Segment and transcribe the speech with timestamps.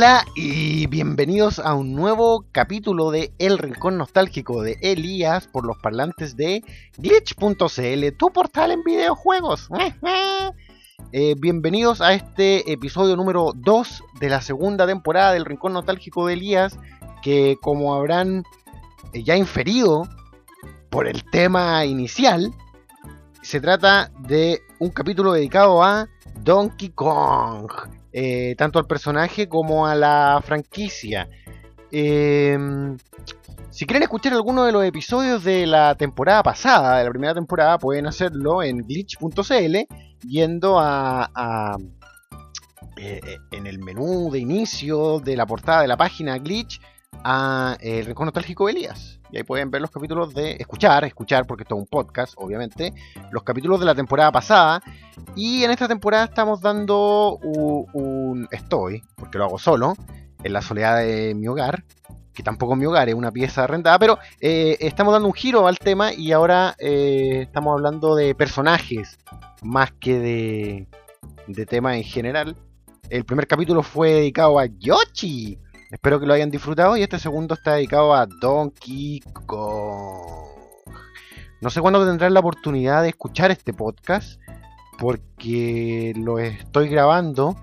[0.00, 5.76] Hola y bienvenidos a un nuevo capítulo de El Rincón Nostálgico de Elías por los
[5.76, 6.64] parlantes de
[6.96, 9.68] glitch.cl, tu portal en videojuegos.
[11.12, 16.32] Eh, bienvenidos a este episodio número 2 de la segunda temporada del Rincón Nostálgico de
[16.34, 16.78] Elías,
[17.20, 18.44] que como habrán
[19.12, 20.08] eh, ya inferido
[20.88, 22.54] por el tema inicial,
[23.42, 26.08] se trata de un capítulo dedicado a
[26.42, 27.70] Donkey Kong.
[28.12, 31.28] Eh, tanto al personaje como a la franquicia.
[31.92, 32.96] Em,
[33.70, 37.78] si quieren escuchar alguno de los episodios de la temporada pasada, de la primera temporada,
[37.78, 39.76] pueden hacerlo en glitch.cl,
[40.26, 41.76] yendo a,
[42.96, 43.20] eh,
[43.52, 46.80] en el menú de inicio de la portada de la página Glitch
[47.24, 49.20] a El Rincón Nostálgico Elías.
[49.30, 50.56] Y ahí pueden ver los capítulos de.
[50.58, 52.92] Escuchar, escuchar, porque esto es un podcast, obviamente.
[53.30, 54.82] Los capítulos de la temporada pasada.
[55.36, 58.48] Y en esta temporada estamos dando un.
[58.50, 59.94] estoy, porque lo hago solo,
[60.42, 61.84] en la soledad de mi hogar.
[62.32, 63.98] Que tampoco es mi hogar, es una pieza arrendada.
[63.98, 69.18] Pero eh, estamos dando un giro al tema y ahora eh, estamos hablando de personajes
[69.62, 70.88] más que de,
[71.46, 72.56] de temas en general.
[73.10, 75.58] El primer capítulo fue dedicado a Yoshi
[75.90, 80.48] Espero que lo hayan disfrutado y este segundo está dedicado a Donkey Kong.
[81.60, 84.40] No sé cuándo tendrán la oportunidad de escuchar este podcast
[84.98, 87.56] porque lo estoy grabando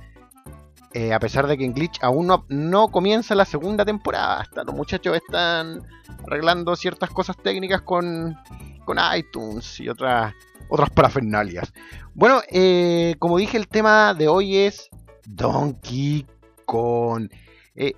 [0.93, 4.41] eh, a pesar de que en Glitch aún no, comienza la segunda temporada.
[4.41, 5.83] Hasta los muchachos están
[6.25, 8.35] arreglando ciertas cosas técnicas con,
[8.83, 10.33] con iTunes y otras,
[10.69, 11.71] otras parafernalias.
[12.15, 14.89] Bueno, eh, como dije, el tema de hoy es
[15.25, 16.25] Donkey
[16.65, 17.29] Kong.
[17.75, 17.93] Eh,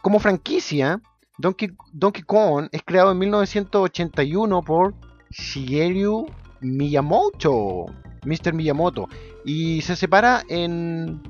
[0.00, 1.00] como franquicia,
[1.38, 4.94] Donkey, Donkey Kong es creado en 1981 por
[5.30, 6.26] Shigeru
[6.60, 7.86] Miyamoto,
[8.24, 8.52] Mr.
[8.52, 9.08] Miyamoto,
[9.44, 11.20] y se separa en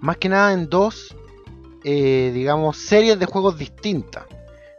[0.00, 1.16] más que nada en dos,
[1.84, 4.24] eh, digamos, series de juegos distintas.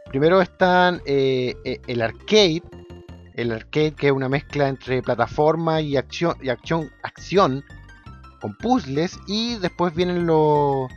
[0.08, 2.62] Primero están eh, eh, el arcade,
[3.34, 7.64] el arcade que es una mezcla entre plataforma y acción, y acción, acción
[8.40, 10.90] con puzzles, y después vienen los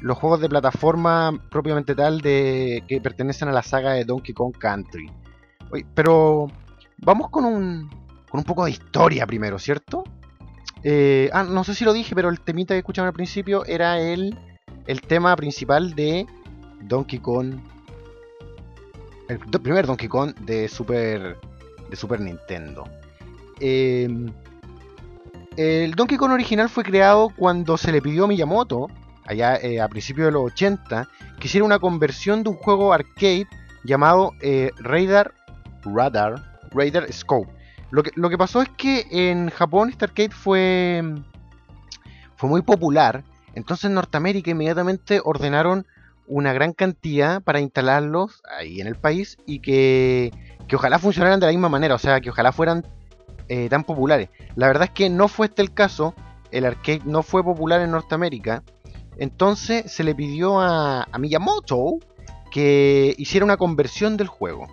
[0.00, 4.54] los juegos de plataforma propiamente tal de que pertenecen a la saga de Donkey Kong
[4.56, 5.10] Country.
[5.94, 6.48] pero
[6.98, 7.90] vamos con un,
[8.30, 10.04] con un poco de historia primero, ¿cierto?
[10.82, 14.00] Eh, ah, no sé si lo dije, pero el temita que escuchamos al principio era
[14.00, 14.36] el,
[14.86, 16.26] el tema principal de
[16.82, 17.56] Donkey Kong.
[19.28, 21.38] El primer Donkey Kong de Super,
[21.88, 22.84] de Super Nintendo.
[23.60, 24.32] Em,
[25.56, 28.88] el Donkey Kong original fue creado cuando se le pidió a Miyamoto
[29.26, 31.08] allá eh, a principios de los 80,
[31.38, 33.46] que hiciera una conversión de un juego arcade
[33.84, 35.34] llamado eh, Radar,
[35.84, 37.50] Radar, Radar Scope.
[37.90, 41.02] Lo que, lo que pasó es que en Japón este arcade fue,
[42.36, 43.24] fue muy popular,
[43.54, 45.86] entonces en Norteamérica inmediatamente ordenaron
[46.26, 50.32] una gran cantidad para instalarlos ahí en el país y que,
[50.68, 52.86] que ojalá funcionaran de la misma manera, o sea, que ojalá fueran
[53.48, 54.28] eh, tan populares.
[54.54, 56.14] La verdad es que no fue este el caso,
[56.52, 58.62] el arcade no fue popular en Norteamérica
[59.20, 61.98] entonces se le pidió a, Miyamoto
[62.50, 64.66] que hiciera una conversión del juego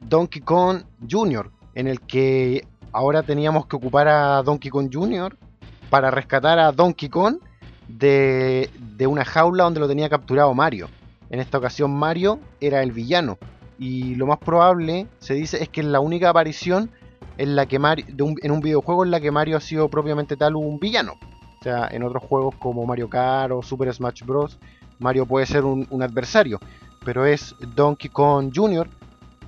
[0.08, 5.36] Donkey Kong Jr., en el que ahora teníamos que ocupar a Donkey Kong Jr.
[5.90, 7.38] para rescatar a Donkey Kong
[7.88, 10.88] de, de una jaula donde lo tenía capturado Mario.
[11.30, 13.38] En esta ocasión Mario era el villano.
[13.78, 16.90] Y lo más probable, se dice, es que es la única aparición
[17.38, 18.06] en la que Mario,
[18.42, 21.14] en un videojuego en la que Mario ha sido propiamente tal un villano.
[21.60, 24.58] O sea, en otros juegos como Mario Kart o Super Smash Bros.
[24.98, 26.60] Mario puede ser un, adversario.
[27.04, 28.88] Pero es Donkey Kong Jr.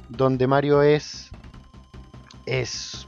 [0.08, 1.31] donde Mario es.
[2.47, 3.06] es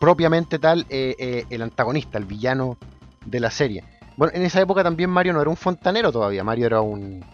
[0.00, 2.76] propiamente tal eh, eh, el antagonista, el villano
[3.24, 3.84] de la serie.
[4.16, 7.24] Bueno, en esa época también Mario no era un fontanero todavía, Mario era un,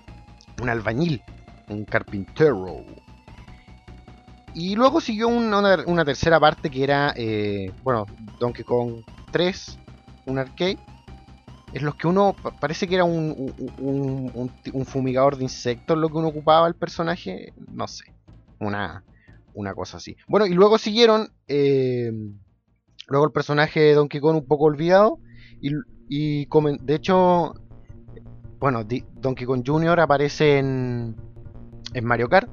[0.62, 1.23] un albañil,
[1.69, 2.85] un carpintero.
[4.55, 8.06] Y luego siguió una, tercera parte que era, eh, bueno,
[8.38, 9.79] Donkey Kong 3,
[10.26, 10.79] un arcade.
[11.73, 16.29] En los que uno parece que era un, un, fumigador de insectos lo que uno
[16.29, 17.53] ocupaba el personaje.
[17.69, 18.12] No sé.
[18.61, 19.05] Una,
[19.55, 20.17] una cosa así.
[20.29, 21.33] Bueno, y luego siguieron.
[21.49, 22.12] Eh,
[23.09, 25.19] luego el personaje de Donkey Kong un poco olvidado.
[25.61, 25.73] Y,
[26.09, 27.55] y de hecho,
[28.59, 30.01] bueno, Donkey Kong Jr.
[30.01, 31.17] aparece en,
[31.95, 32.49] en Mario Kart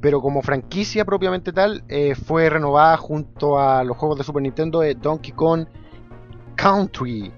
[0.00, 4.80] pero como franquicia propiamente tal, eh, fue renovada junto a los juegos de Super Nintendo
[4.80, 5.66] de Donkey Kong
[6.54, 7.32] Country.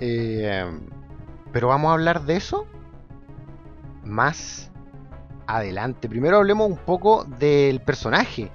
[0.00, 0.64] Eh,
[1.52, 2.66] pero vamos a hablar de eso
[4.04, 4.70] más
[5.46, 6.08] adelante.
[6.08, 8.50] Primero hablemos un poco del personaje.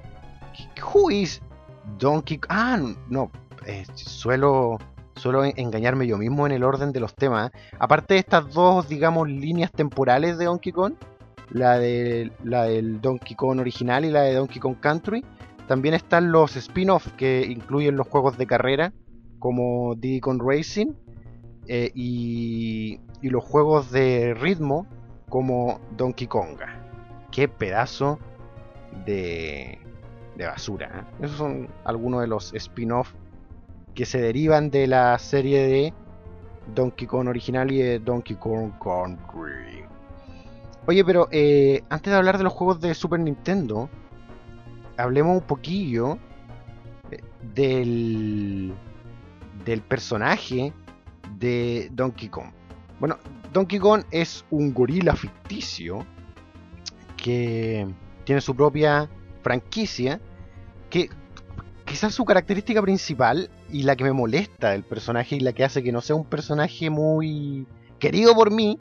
[0.94, 1.42] Who is
[1.98, 2.50] Donkey Kong?
[2.50, 2.80] Ah,
[3.10, 3.32] no,
[3.66, 4.80] eh, suelo,
[5.16, 7.52] suelo engañarme yo mismo en el orden de los temas.
[7.80, 10.94] Aparte de estas dos, digamos, líneas temporales de Donkey Kong,
[11.52, 15.24] la, de, la del Donkey Kong original y la de Donkey Kong Country.
[15.68, 18.94] También están los spin-offs que incluyen los juegos de carrera,
[19.40, 20.94] como Diddy Kong Racing,
[21.68, 24.88] eh, y, y, los juegos de ritmo,
[25.30, 26.81] como Donkey Konga.
[27.32, 28.20] Qué pedazo
[29.06, 29.80] de,
[30.36, 31.08] de basura.
[31.22, 31.26] ¿eh?
[31.26, 33.14] Esos son algunos de los spin-offs
[33.96, 35.94] que se derivan de la serie de
[36.74, 39.84] Donkey Kong original y de Donkey Kong Country.
[40.88, 43.90] Oye, pero eh, antes de hablar de los juegos de Super Nintendo,
[44.98, 46.18] hablemos un poquillo
[47.12, 47.22] eh,
[47.54, 48.74] del,
[49.66, 50.74] del personaje
[51.38, 52.52] de Donkey Kong.
[53.00, 53.18] Bueno,
[53.54, 56.06] Donkey Kong es un gorila ficticio
[57.22, 57.88] que
[58.26, 59.10] tiene su propia
[59.44, 60.20] franquicia,
[60.90, 61.10] que
[61.86, 65.84] quizás su característica principal y la que me molesta del personaje y la que hace
[65.84, 67.68] que no sea un personaje muy
[68.00, 68.80] querido por mí,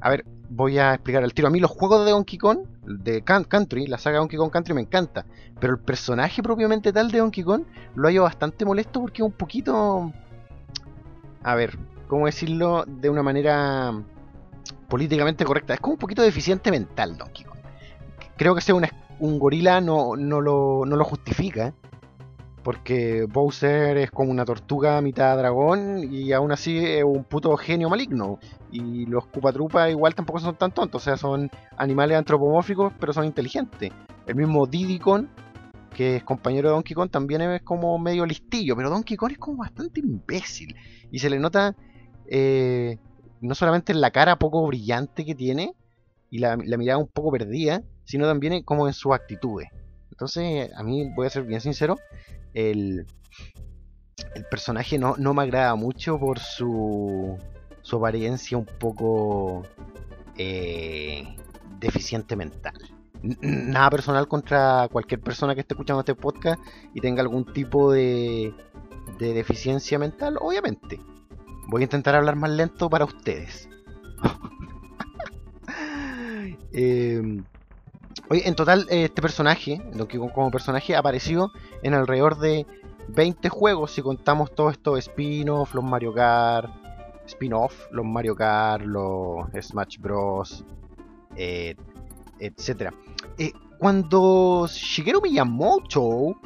[0.00, 1.48] a ver, voy a explicar el tiro.
[1.48, 4.80] A mí los juegos de Donkey Kong, de Country, la saga Donkey Kong Country me
[4.80, 5.26] encanta.
[5.60, 7.64] Pero el personaje propiamente tal de Donkey Kong
[7.94, 10.12] lo hallo bastante molesto porque es un poquito...
[11.42, 11.78] A ver,
[12.08, 13.92] ¿cómo decirlo de una manera
[14.88, 15.74] políticamente correcta?
[15.74, 17.55] Es como un poquito deficiente mental Donkey Kong.
[18.36, 18.74] Creo que ser
[19.18, 21.74] un gorila no, no, lo, no lo justifica.
[22.62, 27.88] Porque Bowser es como una tortuga mitad dragón y aún así es un puto genio
[27.88, 28.40] maligno.
[28.72, 33.24] Y los Koopa igual tampoco son tan tontos, o sea, son animales antropomórficos pero son
[33.24, 33.92] inteligentes.
[34.26, 35.26] El mismo Diddy Kong,
[35.94, 39.38] que es compañero de Donkey Kong, también es como medio listillo, pero Donkey Kong es
[39.38, 40.74] como bastante imbécil.
[41.12, 41.76] Y se le nota
[42.26, 42.98] eh,
[43.40, 45.72] no solamente en la cara poco brillante que tiene
[46.32, 49.68] y la mirada un poco perdida, sino también como en sus actitudes.
[50.10, 51.96] Entonces, a mí, voy a ser bien sincero,
[52.54, 53.04] el,
[54.34, 57.36] el personaje no, me agrada mucho por su,
[57.82, 59.64] su apariencia un poco
[60.38, 61.36] eh,
[61.78, 62.78] deficiente mental.
[63.42, 66.60] Nada personal contra cualquier persona que esté escuchando este podcast
[66.94, 68.54] y tenga algún tipo de,
[69.18, 71.00] de deficiencia mental, obviamente.
[71.68, 73.68] Voy a intentar hablar más lento para ustedes.
[76.72, 77.42] eh,
[78.28, 82.66] Oye, en total, eh, este personaje, Donkey Kong como personaje, apareció en alrededor de
[83.08, 86.70] 20 juegos si contamos todos estos spin-off, los Mario Kart,
[87.26, 90.64] spin-off, los Mario Kart, los Smash Bros,
[91.36, 91.76] eh,
[92.40, 92.92] etc.
[93.38, 96.36] Eh, cuando Shigeru Miyamoto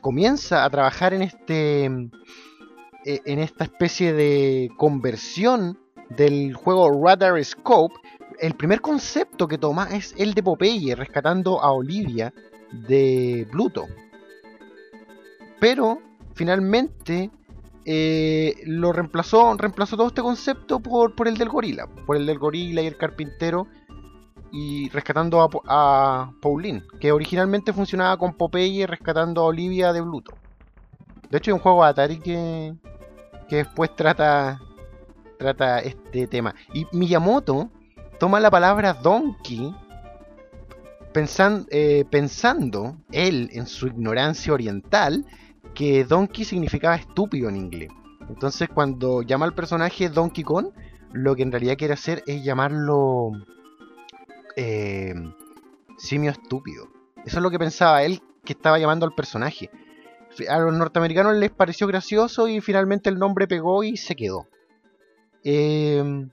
[0.00, 5.78] comienza a trabajar en este en esta especie de conversión
[6.10, 7.94] del juego Radar Scope,
[8.42, 12.34] el primer concepto que toma es el de Popeye rescatando a Olivia
[12.72, 13.86] de Pluto.
[15.60, 16.00] Pero
[16.34, 17.30] finalmente
[17.84, 22.40] eh, lo reemplazó, reemplazó todo este concepto por, por el del gorila, por el del
[22.40, 23.68] gorila y el carpintero
[24.50, 30.34] y rescatando a, Pauline, que originalmente funcionaba con Popeye rescatando a Olivia de Pluto.
[31.30, 32.74] De hecho, hay un juego de Atari que,
[33.48, 34.60] que después trata,
[35.38, 36.56] trata este tema.
[36.74, 37.70] Y Miyamoto
[38.22, 39.74] toma la palabra donkey
[41.70, 45.26] eh, pensando él en su ignorancia oriental
[45.74, 47.90] que donkey significaba estúpido en inglés.
[48.28, 50.68] Entonces cuando llama al personaje Donkey Kong,
[51.10, 53.32] lo que en realidad quiere hacer es llamarlo
[54.54, 55.14] eh,
[55.98, 56.86] simio estúpido.
[57.24, 59.68] Eso es lo que pensaba él que estaba llamando al personaje.
[60.48, 64.46] A los norteamericanos les pareció gracioso y finalmente el nombre pegó y se quedó.
[65.42, 66.28] Eh,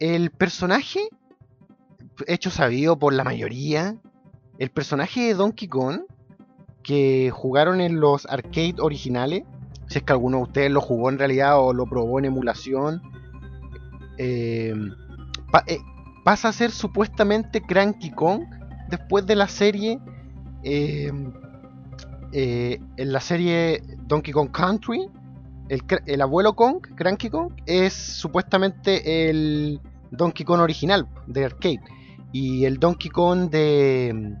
[0.00, 1.00] el personaje,
[2.26, 3.96] hecho sabido por la mayoría,
[4.58, 6.00] el personaje de Donkey Kong,
[6.82, 9.44] que jugaron en los arcade originales,
[9.88, 13.02] si es que alguno de ustedes lo jugó en realidad o lo probó en emulación,
[14.16, 14.74] eh,
[15.66, 15.78] eh,
[16.24, 18.44] pasa a ser supuestamente Cranky Kong
[18.88, 20.00] después de la serie.
[20.62, 21.12] Eh,
[22.32, 25.08] en la serie Donkey Kong Country,
[25.68, 29.80] el, el, abuelo Kong, Cranky Kong, es supuestamente el,
[30.10, 31.80] Donkey Kong original de arcade.
[32.32, 34.36] Y el Donkey Kong de,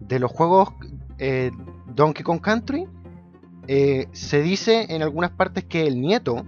[0.00, 0.68] de los juegos
[1.18, 1.50] eh,
[1.94, 2.86] Donkey Kong Country
[3.66, 6.44] eh, se dice en algunas partes que el nieto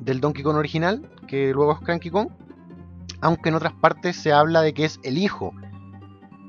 [0.00, 2.28] del Donkey Kong original, que luego es Cranky Kong,
[3.20, 5.52] aunque en otras partes se habla de que es el hijo.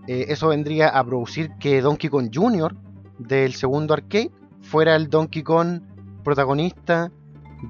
[0.08, 2.76] Eh, eso vendría a producir que Donkey Kong Jr.
[3.20, 4.32] del segundo arcade
[4.62, 5.82] fuera el Donkey Kong
[6.24, 7.12] protagonista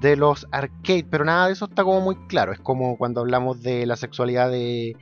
[0.00, 2.52] de los arcade, pero nada de eso está como muy claro.
[2.52, 4.96] Es como cuando hablamos de la sexualidad de,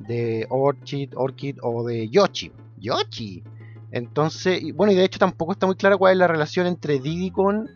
[0.00, 2.52] de Orchid, Orchid o de Yoshi.
[2.78, 3.42] Yoshi.
[3.90, 7.30] Entonces, bueno, y de hecho tampoco está muy clara cuál es la relación entre Diddy
[7.30, 7.68] con,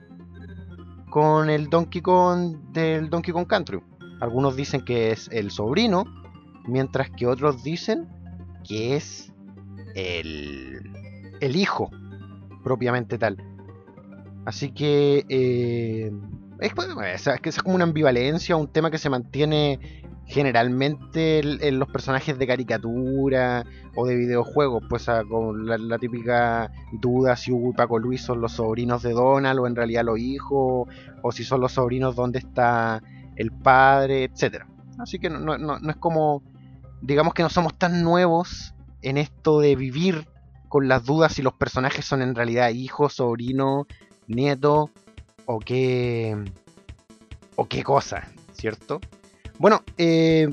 [1.08, 3.80] con el Donkey Kong del Donkey Kong Country.
[4.20, 6.04] Algunos dicen que es el sobrino,
[6.66, 8.06] mientras que otros dicen
[8.68, 9.32] que es
[9.94, 10.90] el,
[11.40, 11.90] el hijo,
[12.62, 13.38] propiamente tal.
[14.44, 16.10] Así que eh,
[16.60, 19.80] es, que es como una ambivalencia, un tema que se mantiene
[20.26, 23.64] generalmente en, los personajes de caricatura
[23.96, 28.52] o de videojuegos, pues con la, típica duda si Hugo y Paco Luis son los
[28.52, 30.88] sobrinos de Donald o en realidad los hijos,
[31.22, 33.02] o si son los sobrinos donde está
[33.36, 34.68] el padre, etcétera.
[34.98, 36.42] Así que no, no es como,
[37.00, 40.28] digamos que no somos tan nuevos en esto de vivir
[40.68, 43.86] con las dudas si los personajes son en realidad hijos, sobrinos,
[44.28, 44.90] nietos
[45.52, 46.36] o qué,
[47.56, 49.00] o qué cosa, ¿cierto?
[49.58, 50.48] Bueno, eh,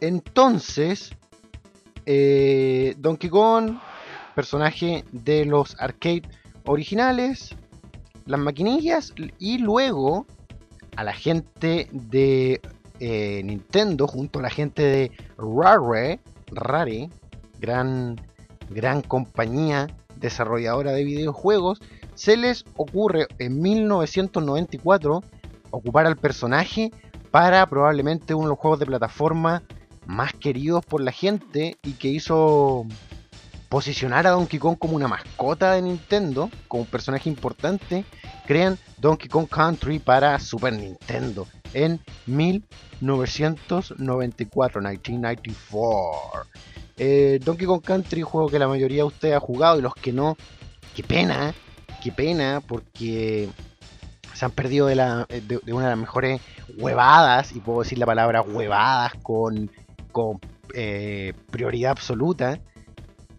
[0.00, 1.12] entonces,
[2.04, 3.78] eh, Donkey Kong,
[4.34, 6.22] personaje de los arcade
[6.64, 7.54] originales,
[8.26, 10.26] las maquinillas y luego
[10.96, 12.60] a la gente de
[12.98, 16.18] eh, Nintendo junto a la gente de Rare,
[16.48, 17.08] Rare,
[17.60, 18.20] gran,
[18.68, 21.80] gran compañía desarrolladora de videojuegos,
[22.20, 25.24] se les ocurre en 1994
[25.70, 26.92] ocupar al personaje
[27.30, 29.62] para probablemente uno de los juegos de plataforma
[30.04, 32.84] más queridos por la gente y que hizo
[33.70, 38.04] posicionar a Donkey Kong como una mascota de Nintendo, como un personaje importante,
[38.46, 46.46] crean Donkey Kong Country para Super Nintendo en 1994, 1994.
[46.98, 50.12] Eh, Donkey Kong Country, juego que la mayoría de ustedes ha jugado y los que
[50.12, 50.36] no,
[50.94, 51.54] qué pena,
[52.00, 53.48] qué pena, porque
[54.34, 56.40] se han perdido de, una de las mejores
[56.78, 59.70] huevadas, y puedo decir la palabra huevadas con,
[60.12, 60.38] con
[60.74, 62.60] eh, prioridad absoluta.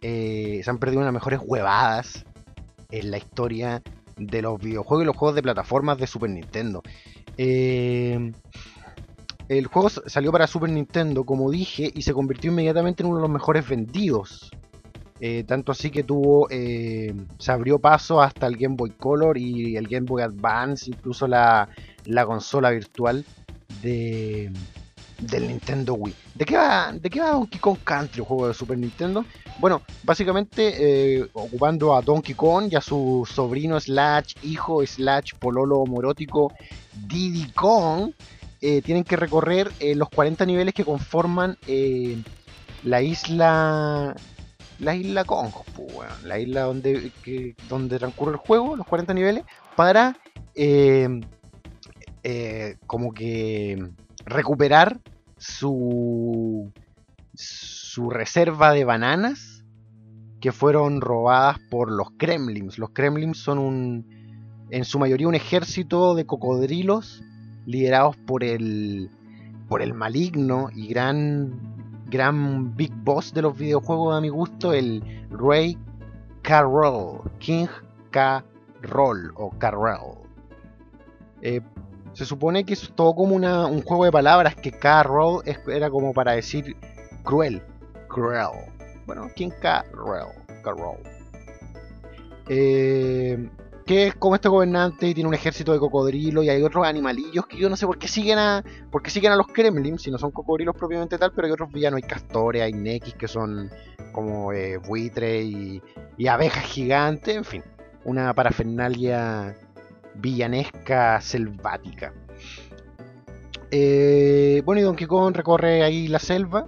[0.02, 2.26] Eh, se han perdido una de las mejores huevadas
[2.90, 3.82] en la historia
[4.18, 6.82] de los videojuegos y los juegos de plataformas de Super Nintendo.
[7.38, 8.32] Eh,
[9.50, 13.24] el juego salió para Super Nintendo, como dije, y se convirtió inmediatamente en uno de
[13.24, 14.52] los mejores vendidos
[15.24, 19.78] eh, tanto así que tuvo, eh, se abrió paso hasta el Game Boy Color y
[19.78, 21.70] el Game Boy Advance, incluso la,
[22.26, 23.24] consola virtual
[23.84, 24.52] de,
[25.20, 26.16] del Nintendo Wii.
[26.34, 29.24] ¿De qué, va, ¿De qué va Donkey Kong Country, un juego de Super Nintendo?
[29.60, 35.86] Bueno, básicamente eh, ocupando a Donkey Kong y a su sobrino slash hijo slash pololo
[35.86, 36.52] morótico
[37.08, 38.12] Diddy Kong,
[38.60, 41.58] tienen que recorrer los 40 niveles que conforman
[42.84, 44.16] la isla
[44.82, 45.52] la isla Kong,
[46.26, 47.12] la isla donde,
[47.70, 49.44] donde transcurre el juego, los 40 niveles,
[49.76, 50.18] para
[50.56, 51.22] eh,
[52.24, 53.92] eh, como que
[54.26, 55.00] recuperar
[55.38, 56.72] su,
[57.34, 59.64] su reserva de bananas
[60.40, 62.80] que fueron robadas por los Kremlins.
[62.80, 67.24] Los Kremlins son un, en su mayoría un ejército de cocodrilos
[67.68, 69.12] liderados por el,
[69.70, 71.71] por el maligno y gran
[72.12, 75.02] gran big boss de los videojuegos a mi gusto, el
[75.32, 75.78] Ray
[76.44, 77.22] Carroll.
[77.40, 77.68] King
[78.12, 80.18] Carroll o Carroll.
[81.42, 81.62] Eh,
[82.14, 86.14] se supone que es todo como una, un juego de palabras que Carroll era como
[86.14, 86.76] para decir
[87.24, 87.64] cruel.
[88.08, 88.50] Cruel.
[89.08, 90.34] Bueno, King Carroll.
[90.64, 90.98] Carroll.
[92.50, 93.50] Eh,
[93.92, 97.46] que es como este gobernante y tiene un ejército de cocodrilos y hay otros animalillos
[97.46, 100.10] que yo no sé por qué siguen a por qué siguen a los Kremlin si
[100.10, 103.70] no son cocodrilos propiamente tal pero hay otros villanos hay castores hay nekis que son
[104.14, 105.82] como eh, buitres y,
[106.18, 107.64] y abejas gigantes en fin
[108.06, 109.58] una parafernalia
[110.16, 112.14] villanesca selvática.
[113.72, 116.66] Eh, bueno y Donkey Kong recorre ahí la selva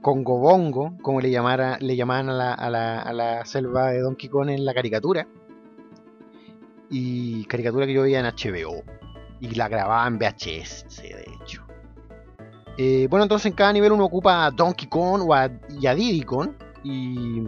[0.00, 4.28] Congobongo, como le, llamara, le llamaban a la, a, la, a la, selva de Donkey
[4.28, 5.26] Kong en la caricatura.
[6.88, 8.82] Y caricatura que yo veía en HBO.
[9.40, 11.64] Y la grababa en VHS, de hecho.
[12.76, 15.94] Eh, bueno, entonces en cada nivel uno ocupa a Donkey Kong o a, y a
[15.94, 16.50] Diddy Kong.
[16.82, 17.42] Y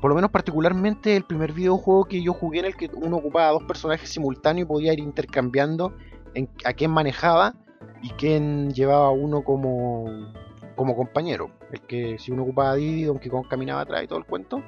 [0.00, 3.48] por lo menos particularmente el primer videojuego que yo jugué en el que uno ocupaba
[3.48, 5.94] a dos personajes simultáneos y podía ir intercambiando
[6.34, 7.54] en, a quién manejaba
[8.02, 10.32] y quién llevaba uno como
[10.82, 11.50] como compañero.
[11.70, 14.62] El que si uno ocupaba Didi, Donkey Kong caminaba atrás y todo el cuento.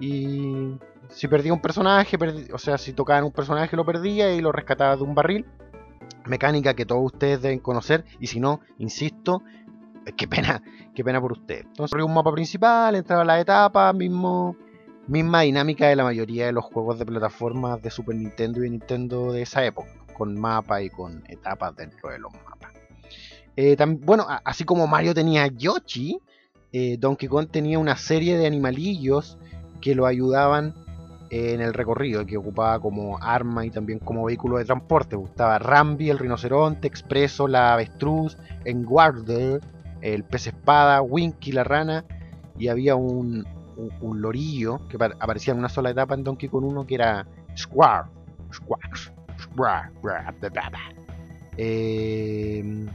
[0.00, 2.16] Y si perdía un personaje,
[2.52, 5.46] o sea, si tocaban un personaje lo perdía y lo rescataba de un barril.
[6.24, 8.04] Mecánica que todos ustedes deben conocer.
[8.18, 9.42] Y si no, insisto,
[10.16, 10.62] qué pena,
[10.94, 11.66] qué pena por ustedes.
[11.66, 14.56] Entonces, un mapa principal, entraba a la etapa, mismo,
[15.06, 18.70] misma dinámica de la mayoría de los juegos de plataformas de Super Nintendo y de
[18.70, 22.61] Nintendo de esa época, con mapa y con etapas dentro de los mapas.
[23.56, 26.18] Eh, bueno, así como Mario tenía Yoshi,
[26.72, 29.36] eh, Donkey Kong tenía una serie de animalillos
[29.80, 30.74] que lo ayudaban
[31.30, 35.16] en el recorrido, que ocupaba como arma y también como vehículo de transporte.
[35.16, 39.60] Gustaba Rambi, el rinoceronte, Expreso, la avestruz, Enguarder,
[40.02, 42.04] el pez espada, Winky, la rana,
[42.58, 43.46] y había un,
[44.02, 48.08] lorillo que aparecía en una sola etapa en Donkey Kong 1 que era Square.
[48.52, 48.90] Square.
[49.40, 49.90] Square.
[51.56, 52.86] Eh,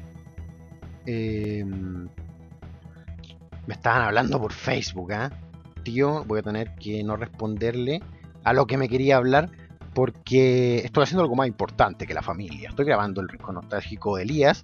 [1.09, 2.09] Em,
[3.65, 5.31] me estaban hablando por Facebook, ¿ah?
[5.83, 8.03] Tío, voy a tener que no responderle
[8.43, 9.49] a lo que me quería hablar
[9.93, 12.69] porque estoy haciendo algo más importante que la familia.
[12.69, 14.63] Estoy grabando el rico nostálgico de Elías,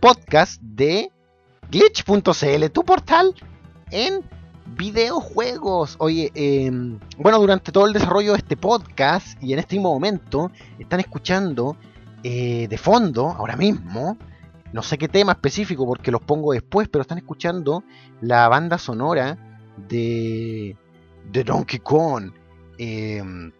[0.00, 1.12] podcast de
[1.70, 3.32] glitch.cl, tu portal
[3.92, 4.24] en
[4.76, 5.94] videojuegos.
[6.00, 10.98] Oye, em, bueno, durante todo el desarrollo de este podcast y en este momento están
[10.98, 11.76] escuchando
[12.24, 14.18] eh, de fondo, ahora mismo,
[14.72, 17.82] no sé qué tema específico porque los pongo después, pero están escuchando
[18.20, 19.36] la banda sonora
[19.88, 20.76] de,
[21.30, 22.32] de Donkey Kong.
[22.78, 23.52] Em,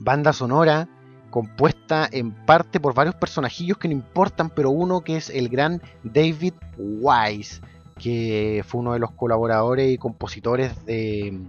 [0.00, 0.88] banda sonora
[1.30, 5.80] compuesta en parte por varios personajillos que no importan, pero uno que es el gran
[6.02, 7.60] David Wise,
[7.98, 11.40] que fue uno de los colaboradores y compositores de,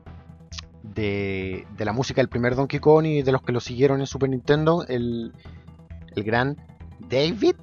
[0.83, 4.07] de, de, la música del primer Donkey Kong y de los que lo siguieron en
[4.07, 5.33] Super Nintendo, el,
[6.15, 6.57] el gran
[7.09, 7.55] David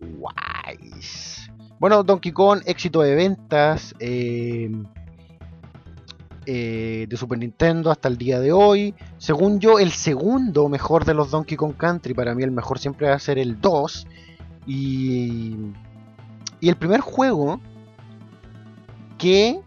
[0.00, 1.50] Wise.
[1.78, 4.70] Bueno, Donkey Kong, éxito de ventas eh,
[6.46, 8.94] eh, de Super Nintendo hasta el día de hoy.
[9.18, 12.14] Según yo, el segundo mejor de los Donkey Kong Country.
[12.14, 14.06] Para mí el mejor siempre va a ser el 2.
[14.66, 15.56] Y,
[16.60, 17.60] y el primer juego
[19.18, 19.60] que...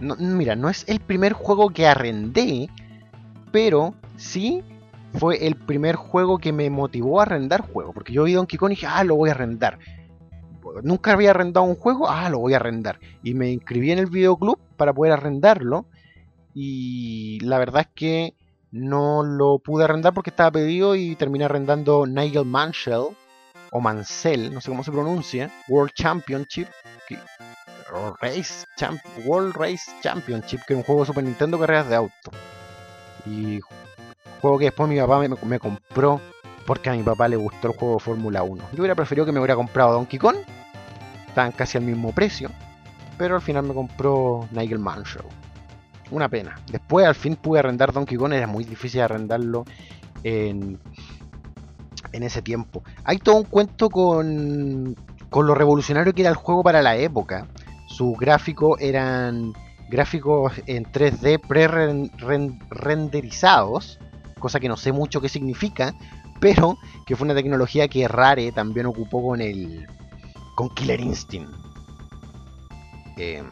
[0.00, 2.68] mira, no es el primer juego que arrendé,
[3.52, 4.62] pero sí
[5.14, 7.92] fue el primer juego que me motivó a arrendar juego.
[7.92, 9.78] Porque yo vi Donkey Kong y dije, ah, lo voy a arrendar.
[10.82, 12.98] Nunca había arrendado un juego, ah, lo voy a arrendar.
[13.22, 15.86] Y me inscribí en el videoclub para poder arrendarlo.
[16.54, 18.34] Y la verdad es que
[18.70, 23.16] no lo pude arrendar porque estaba pedido y terminé arrendando Nigel Mansell
[23.70, 26.68] o Mansell, no sé cómo se pronuncia, World Championship.
[28.20, 28.66] Race
[29.24, 32.30] World Race Championship, que es un juego de Super Nintendo carreras de auto.
[33.26, 33.60] Y
[34.44, 36.20] Juego que después mi papá me, compró
[36.66, 38.62] porque a mi papá le gustó el juego Fórmula 1.
[38.72, 40.36] Yo hubiera preferido que me hubiera comprado Donkey Kong.
[41.26, 42.50] Estaban casi al mismo precio.
[43.16, 45.24] Pero al final me compró Nigel Mansell.
[46.10, 46.56] Una pena.
[46.70, 48.34] Después al fin pude arrendar Donkey Kong.
[48.34, 49.64] Era muy difícil arrendarlo
[50.24, 50.78] en,
[52.12, 52.82] en ese tiempo.
[53.04, 54.94] Hay todo un cuento con,
[55.30, 57.46] con lo revolucionario que era el juego para la época.
[57.86, 59.54] Sus gráficos eran
[59.88, 64.00] gráficos en 3D pre-renderizados
[64.44, 65.94] cosa que no sé mucho qué significa,
[66.38, 66.76] pero
[67.06, 69.86] que fue una tecnología que Rare también ocupó con el
[70.54, 71.50] con Killer Instinct.
[73.16, 73.46] Em,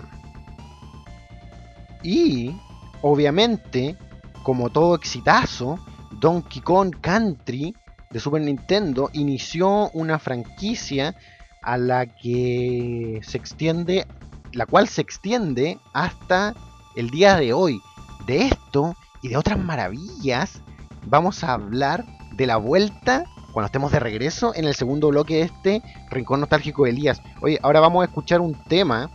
[2.02, 2.54] y
[3.00, 3.96] obviamente,
[4.42, 5.78] como todo exitazo,
[6.20, 7.74] Donkey Kong Country
[8.10, 11.16] de Super Nintendo inició una franquicia
[11.62, 14.06] a la que se extiende,
[14.52, 16.54] la cual se extiende hasta
[16.96, 17.80] el día de hoy
[18.26, 20.60] de esto y de otras maravillas,
[21.04, 25.42] vamos a hablar de la vuelta cuando estemos de regreso en el segundo bloque de
[25.42, 27.20] este Rincón Nostálgico de Elías.
[27.40, 29.10] Oye, ahora vamos a escuchar un tema.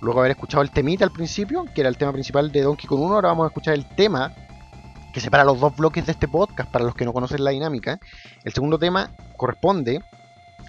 [0.00, 2.86] Luego de haber escuchado el temita al principio, que era el tema principal de Donkey
[2.86, 4.32] Kong 1, ahora vamos a escuchar el tema
[5.12, 8.00] que separa los dos bloques de este podcast para los que no conocen la dinámica.
[8.42, 10.02] El segundo tema corresponde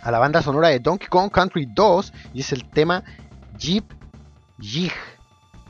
[0.02, 3.06] a la banda sonora de Donkey Kong Country 2 y es el tema
[3.58, 3.86] Jeep
[4.60, 4.92] Jig.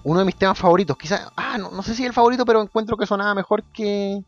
[0.04, 0.98] Uno de mis temas favoritos.
[0.98, 4.24] Quizá, ah, no, no sé si es el favorito, pero encuentro que sonaba mejor que,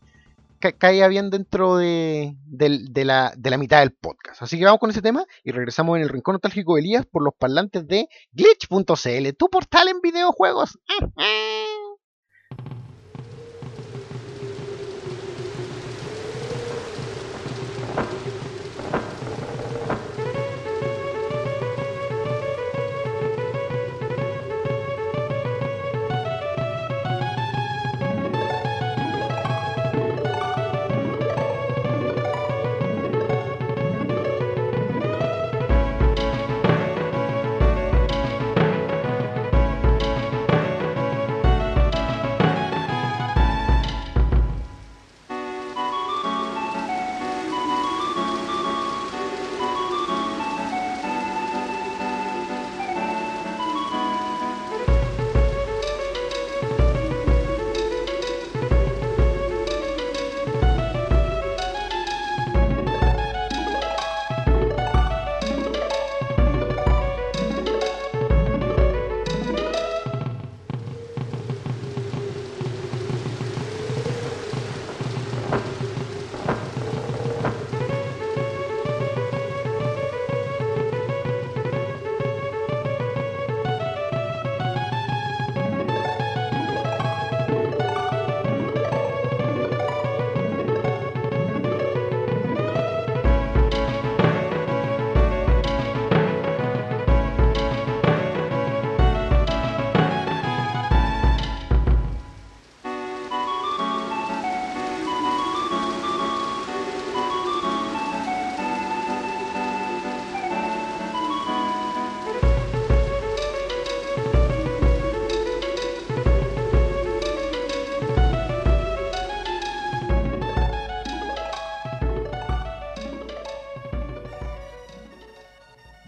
[0.72, 4.42] caía bien dentro de, la, de, la, mitad del podcast.
[4.42, 7.24] Así que vamos con ese tema y regresamos en el rincón nostálgico de Elías por
[7.24, 10.80] los parlantes de glitch.cl, tu portal en videojuegos.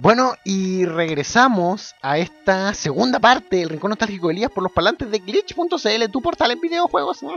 [0.05, 5.09] Bueno, y regresamos a esta segunda parte del Rincón Nostálgico de Elías por los parlantes
[5.09, 7.21] de Glitch.cl, tu portal en videojuegos.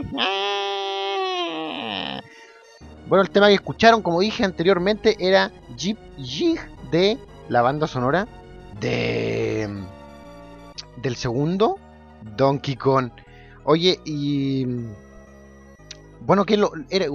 [3.07, 6.59] Bueno, el tema que escucharon, como dije anteriormente, era Jeep Jig
[6.91, 8.27] de la banda sonora
[8.79, 9.67] de
[10.97, 11.79] del segundo
[12.37, 13.09] Donkey Kong.
[13.63, 14.67] Oye, y
[16.19, 17.07] bueno, que lo era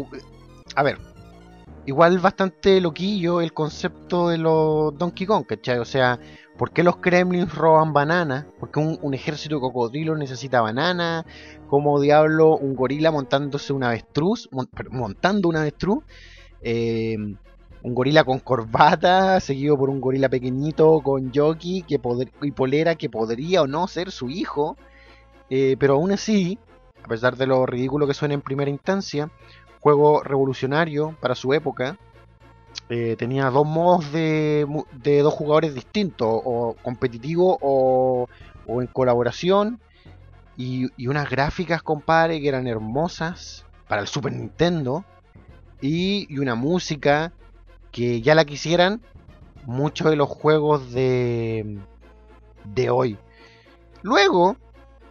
[0.74, 0.98] a ver,
[1.86, 5.78] igual bastante loquillo el concepto de los Donkey Kong, ¿cachai?
[5.78, 6.18] O sea,
[6.56, 8.46] ¿por qué los Kremlins roban bananas?
[8.58, 11.24] ¿Por qué un, ejército de cocodrilos necesita banana?
[11.68, 14.48] ¿Cómo diablo un gorila montándose una avestruz?
[14.90, 16.04] montando una avestruz.
[16.62, 17.16] Eh,
[17.84, 22.00] un gorila con corbata, seguido por un gorila pequeñito con jockey que
[22.40, 24.78] y polera que podría o no ser su hijo.
[25.50, 26.58] Eh, pero aún así,
[27.02, 29.30] a pesar de lo ridículo que suena en primera instancia,
[29.84, 31.98] juego revolucionario para su época.
[32.88, 34.66] Eh, tenía dos modos de,
[35.22, 38.26] dos jugadores distintos, o competitivo o,
[38.80, 39.78] en colaboración.
[40.56, 45.04] Y, unas gráficas, compadre, que eran hermosas para el Super Nintendo.
[45.82, 47.34] Y, una música
[47.92, 49.02] que ya la quisieran
[49.66, 51.78] muchos de los juegos de,
[52.64, 53.18] de hoy.
[54.00, 54.56] Luego,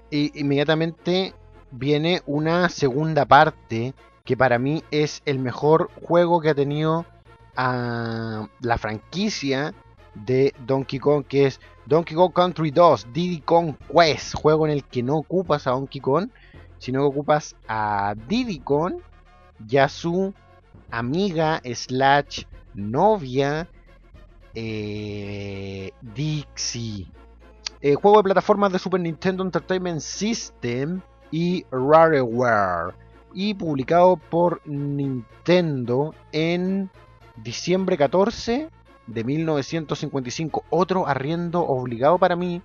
[0.09, 1.35] inmediatamente
[1.69, 3.93] viene una segunda parte
[4.25, 7.05] que para mí es el mejor juego que ha tenido
[7.57, 9.73] a la franquicia
[10.15, 14.85] de Donkey Kong, que es Donkey Kong Country 2, Diddy Kong Quest, juego en el
[14.85, 16.29] que no ocupas a Donkey Kong,
[16.77, 18.95] sino que ocupas a Diddy Kong
[19.67, 20.33] y a su
[20.89, 23.67] amiga slash novia
[24.53, 27.07] eh, Dixie.
[27.81, 33.02] Eh, juego de plataformas de Super Nintendo Entertainment System y Rareware
[33.33, 36.89] y publicado por Nintendo en
[37.37, 38.69] diciembre 14
[39.07, 40.65] de 1955.
[40.69, 42.61] Otro arriendo obligado para mí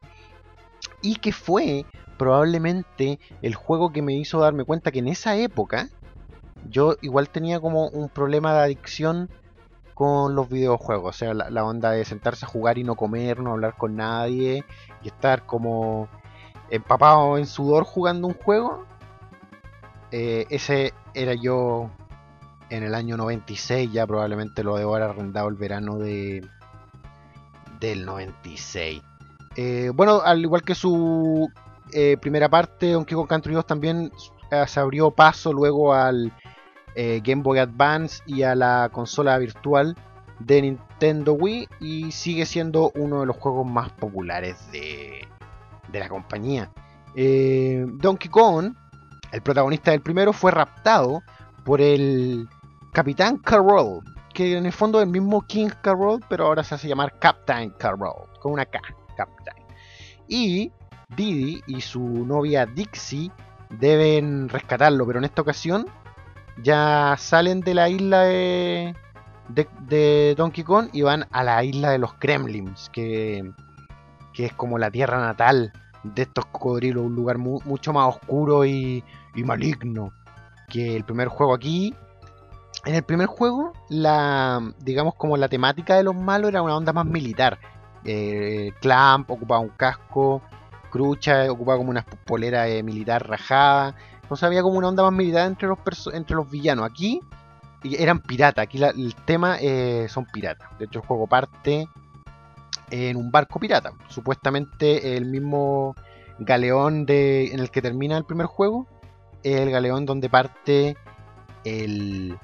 [1.03, 1.85] y que fue
[2.19, 5.89] probablemente el juego que me hizo darme cuenta que en esa época
[6.69, 9.31] yo igual tenía como un problema de adicción
[9.95, 11.17] con los videojuegos.
[11.17, 13.97] O sea, la, la, onda de sentarse a jugar y no comer, no hablar con
[13.97, 14.65] nadie
[15.03, 16.09] y estar como
[16.71, 18.85] empapado en sudor jugando un juego
[20.11, 21.91] Eh, ese era yo
[22.71, 26.47] en el año 96, ya probablemente lo debo haber arrendado el verano de
[27.81, 29.03] del 96.
[29.57, 31.51] Eh, bueno, al igual que su
[31.93, 34.13] eh, primera parte, Donkey Kong Country 2 también
[34.67, 36.33] se abrió paso luego al
[36.97, 39.95] Game Boy Advance y a la consola virtual
[40.41, 45.29] de Nintendo Wii y sigue siendo uno de los juegos más populares de,
[45.93, 46.73] de la compañía.
[47.15, 48.75] Donkey Kong,
[49.33, 51.23] el protagonista del primero, fue raptado
[51.65, 52.49] por el
[52.93, 56.89] Capitán Carroll, que en el fondo es el mismo King Carroll, pero ahora se hace
[56.89, 58.81] llamar Captain Carroll, con una K,
[59.17, 59.57] Captain.
[60.29, 60.73] Y
[61.17, 63.31] Didi y su novia Dixie
[63.71, 65.87] deben rescatarlo, pero en esta ocasión
[66.63, 68.95] ya salen de la isla de,
[69.49, 73.53] de, Donkey Kong y van a la isla de los Kremlins, que,
[74.33, 79.05] que es como la tierra natal de estos cocodrilos, un lugar mucho más oscuro y,
[79.37, 80.13] maligno
[80.69, 81.95] que el primer juego aquí
[82.85, 86.93] en el primer juego, la, digamos como la temática de los malos era una onda
[86.93, 87.59] más militar.
[88.05, 90.43] Eh, Clamp ocupaba un casco,
[90.91, 93.95] Crucha ocupaba como una polera eh, militar rajada.
[94.23, 95.79] Entonces había como una onda más militar entre los,
[96.13, 96.87] entre los villanos.
[96.87, 97.21] Aquí
[97.83, 100.69] eran piratas, aquí el tema eh, son piratas.
[100.79, 101.89] De hecho el juego parte
[102.91, 103.93] en un barco pirata.
[104.09, 105.95] Supuestamente el mismo
[106.39, 108.87] galeón de, en el que termina el primer juego,
[109.43, 110.97] el galeón donde parte
[111.65, 112.39] el,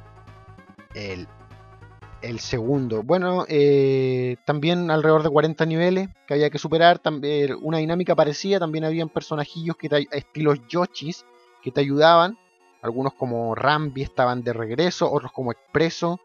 [0.95, 3.03] el, segundo.
[3.03, 6.99] Bueno, eh, también alrededor de 40 niveles que había que superar.
[6.99, 8.59] También una dinámica parecida.
[8.59, 11.25] También habían personajillos que estilos Yoshis
[11.63, 12.39] que te ayudaban.
[12.83, 16.21] Algunos como Rambi estaban de regreso, otros como Expreso.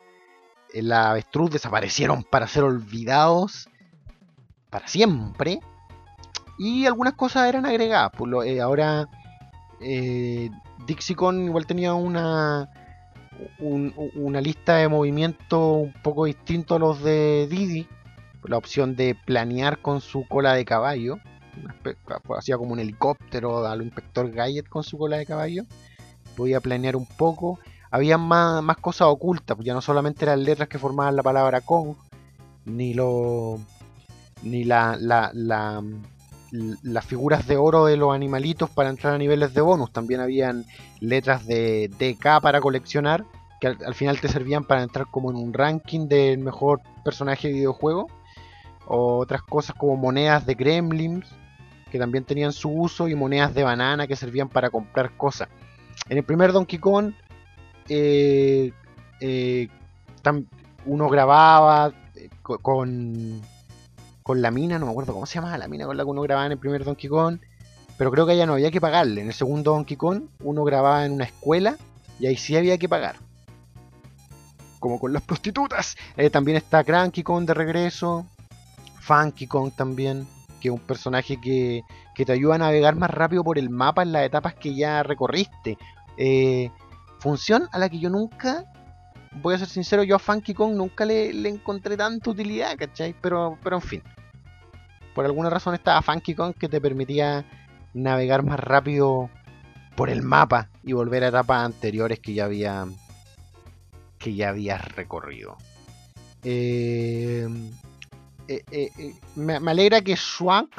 [0.74, 3.70] Eh, la avestruz desaparecieron para ser olvidados
[4.70, 5.60] para siempre.
[6.58, 8.12] Y algunas cosas eran agregadas.
[8.18, 9.08] Pues eh, ahora
[10.86, 12.70] Dixicon igual tenía una
[13.60, 17.88] una lista de movimiento un poco distinto a los de Didi.
[18.44, 21.18] La opción de planear con su cola de caballo.
[22.38, 25.64] Hacía como un helicóptero a lo inspector Gadget con su cola de caballo.
[26.38, 27.60] Podía planear un poco.
[27.92, 31.98] Había más, más cosas ocultas, ya no solamente las letras que formaban la palabra con,
[32.66, 33.60] ni lo.
[34.44, 35.82] Ni la, la, la
[36.52, 39.92] las figuras de oro de los animalitos para entrar a niveles de bonus.
[39.92, 40.66] También habían
[41.00, 43.26] letras de DK para coleccionar,
[43.62, 47.56] que al, final te servían para entrar como en un ranking del mejor personaje de
[47.56, 48.08] videojuego.
[48.88, 51.28] O otras cosas como monedas de gremlins,
[51.92, 55.50] que también tenían su uso, y monedas de banana que servían para comprar cosas.
[56.08, 57.14] En el primer Donkey Kong,
[57.88, 58.72] eh,
[59.22, 59.68] eh,
[60.86, 63.42] uno grababa eh, con
[64.30, 66.22] con la mina, no me acuerdo cómo se llama la mina con la que uno
[66.22, 67.40] grababa en el primer Donkey Kong,
[67.98, 69.22] pero creo que ya no había que pagarle.
[69.22, 71.78] En el segundo Donkey Kong uno grababa en una escuela
[72.20, 73.16] y ahí sí había que pagar.
[74.80, 75.98] Como con las prostitutas.
[76.16, 78.28] Eh, también está Cranky Kong de regreso.
[79.00, 80.28] Funky Kong también,
[80.62, 81.82] que es un personaje que,
[82.14, 85.02] que te ayuda a navegar más rápido por el mapa en las etapas que ya
[85.02, 85.80] recorriste.
[86.18, 86.70] Eh,
[87.18, 88.72] función a la que yo nunca
[89.42, 93.16] voy a ser sincero, yo a Funky Kong nunca le, le, encontré tanta utilidad, ¿cachai?
[93.20, 94.04] Pero, pero en fin
[95.14, 97.46] por alguna razón estaba Funky Kong que te permitía
[97.94, 99.30] navegar más rápido
[99.96, 102.86] por el mapa y volver a etapas anteriores que ya había
[104.18, 105.58] que ya habías recorrido.
[106.44, 107.48] Eh,
[108.50, 110.72] eh, eh, me, alegra que Schwank,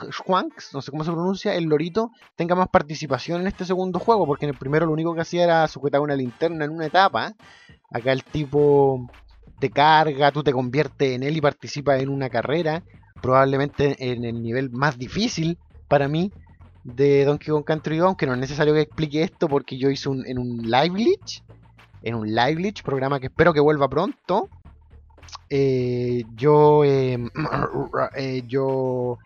[0.72, 4.44] no sé cómo se pronuncia, el lorito, tenga más participación en este segundo juego, porque
[4.44, 7.34] en el primero lo único que hacía era sujetar una linterna en una etapa.
[7.92, 9.08] Acá el tipo
[9.60, 12.82] te carga, tú te conviertes en él y participas en una carrera
[13.20, 16.32] probablemente en el nivel más difícil para mí
[16.84, 20.08] de Donkey Kong Country 2, aunque no es necesario que explique esto porque yo hice
[20.08, 21.42] un, en un live glitch,
[22.02, 24.48] en un live glitch, programa que espero que vuelva pronto.
[25.48, 27.28] Eh, yo, em,
[28.16, 29.18] eh, yo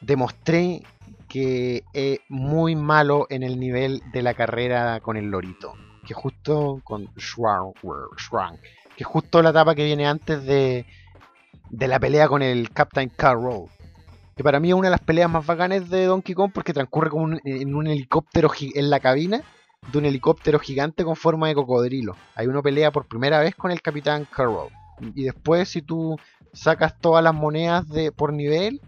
[0.00, 0.82] demostré
[1.28, 5.74] que es muy malo en el nivel de la carrera con el lorito,
[6.06, 8.60] que justo con Shrank,
[8.96, 10.86] que justo la etapa que viene antes de
[11.70, 13.68] de la pelea con el Captain Carroll.
[14.36, 17.10] Que para mí es una de las peleas más bacanas de Donkey Kong porque transcurre
[17.10, 19.42] como en un helicóptero en la cabina
[19.92, 22.16] de un helicóptero gigante con forma de cocodrilo.
[22.34, 24.68] Hay uno pelea por primera vez con el Capitán Carroll.
[25.14, 26.18] Y después si tú
[26.52, 28.80] sacas todas las monedas de, por nivel,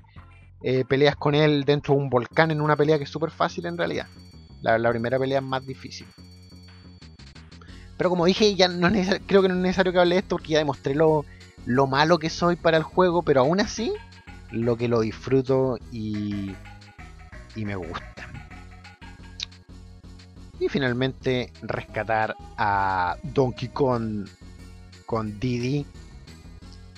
[0.63, 3.67] eh, peleas con él dentro de un volcán en una pelea que es súper fácil
[3.67, 4.07] en realidad.
[4.61, 6.07] La, primera pelea es más difícil.
[7.97, 8.91] Pero como dije, ya no
[9.27, 11.25] creo que no es necesario que hable de esto porque ya demostré lo,
[11.67, 13.93] lo malo que soy para el juego, pero aún así
[14.51, 16.55] lo que lo disfruto y,
[17.55, 18.29] y me gusta.
[20.61, 24.27] Y finalmente rescatar a Donkey Kong
[25.07, 25.87] con Didi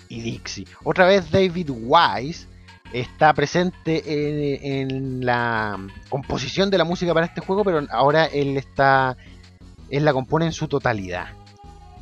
[0.08, 0.66] y Dixie.
[0.82, 2.46] Otra vez David Wise
[2.92, 9.16] está presente en, la composición de la música para este juego, pero ahora él está
[9.90, 11.28] él la compone en su totalidad,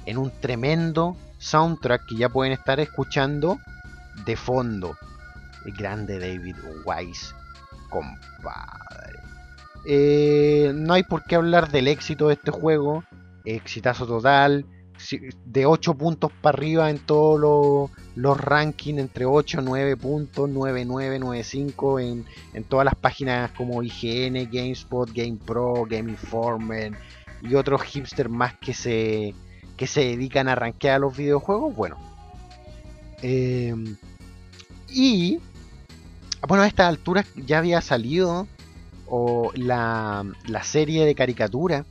[0.07, 3.59] en un tremendo soundtrack que ya pueden estar escuchando
[4.25, 4.97] de fondo.
[5.65, 7.35] El grande David Wise,
[7.89, 9.21] compadre.
[9.85, 13.05] Eh, no hay por qué hablar del éxito de este juego,
[13.45, 14.67] exitazo total
[15.45, 21.19] de 8 puntos para arriba en todos los, rankings, entre 8, 9 puntos, 9, 9,
[21.19, 22.25] 9, 5 en,
[22.55, 26.97] en todas las páginas como IGN, GameSpot, GamePro, Game Informer
[27.43, 29.35] y otros hipsters más que se,
[29.79, 31.75] que se dedican a rankear a los videojuegos.
[31.75, 31.97] Bueno,
[33.23, 33.97] em,
[34.91, 35.39] y
[36.47, 38.47] bueno, a estas alturas ya había salido
[39.55, 41.87] la, la serie de caricatura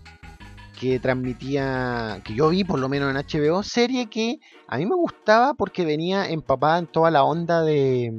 [0.80, 4.96] que transmitía, que yo vi por lo menos en HBO, serie que a mí me
[4.96, 8.14] gustaba porque venía empapada en toda la onda de,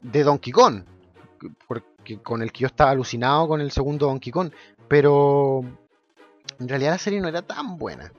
[0.00, 0.84] de Donkey Kong,
[1.66, 4.52] porque, con el que yo estaba alucinado con el segundo Donkey Kong,
[4.86, 5.62] pero
[6.60, 8.12] en realidad la serie no era tan buena,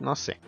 [0.00, 0.40] no sé.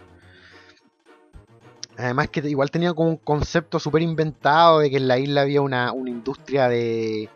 [1.97, 5.61] Además que igual tenía como un concepto súper inventado de que en la isla había
[5.61, 7.29] una, una industria de,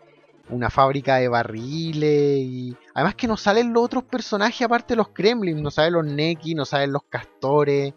[0.49, 5.09] una fábrica de barriles y además que no salen los otros personajes aparte de los
[5.09, 7.93] Kremlins, no salen los Neki, no salen los Castores,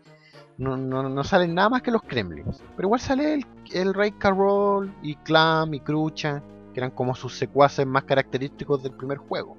[0.58, 2.62] no, no, salen nada más que los Kremlins.
[2.76, 6.42] Pero igual sale el, el Rey Carroll y Clam y Crucha,
[6.74, 9.56] que eran como sus secuaces más característicos del primer juego.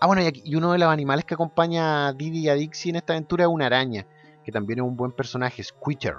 [0.00, 2.96] Ah, bueno, y, uno de los animales que acompaña a Didi y a Dixie en
[2.96, 4.06] esta aventura es una araña,
[4.44, 6.16] que también es un buen personaje, Squitter.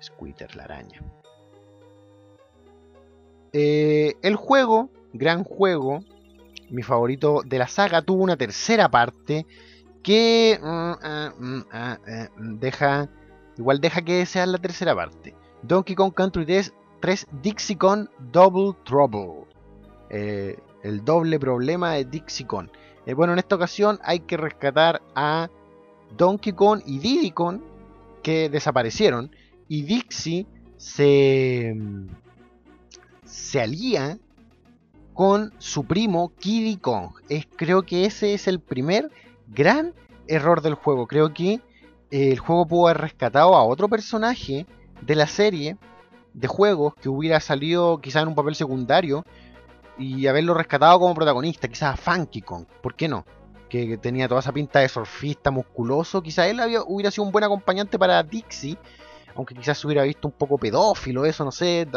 [0.00, 1.02] Squitter, la araña.
[3.52, 6.04] Eh, el juego, gran juego,
[6.70, 9.46] mi favorito de la saga, tuvo una tercera parte
[10.02, 13.08] que mm, ah, mm, ah, eh, deja,
[13.56, 15.34] igual deja que sea la tercera parte.
[15.62, 16.44] Donkey Kong Country
[17.00, 19.46] 3, Dixie Kong Double Trouble.
[20.10, 22.68] Eh, el doble problema de Dixie Kong.
[23.16, 25.48] bueno, en esta ocasión hay que rescatar a
[26.16, 27.60] Donkey Kong y Diddy Kong
[28.22, 29.34] que desaparecieron
[29.68, 31.74] y Dixie se
[33.32, 34.18] se alía
[35.14, 37.12] con su primo Kiddy Kong.
[37.28, 39.10] Es, creo que ese es el primer
[39.48, 39.94] gran
[40.26, 41.06] error del juego.
[41.06, 41.60] Creo que eh,
[42.10, 44.66] el juego pudo haber rescatado a otro personaje
[45.00, 45.78] de la serie
[46.34, 49.24] de juegos que hubiera salido quizás en un papel secundario
[49.98, 53.24] y haberlo rescatado como protagonista, quizás a Funky Kong, ¿por qué no?
[53.68, 57.98] Que, tenía toda esa pinta de surfista musculoso, quizás él hubiera sido un buen acompañante
[57.98, 58.78] para Dixie
[59.34, 61.88] aunque quizás se hubiera visto un poco pedófilo, eso, no sé,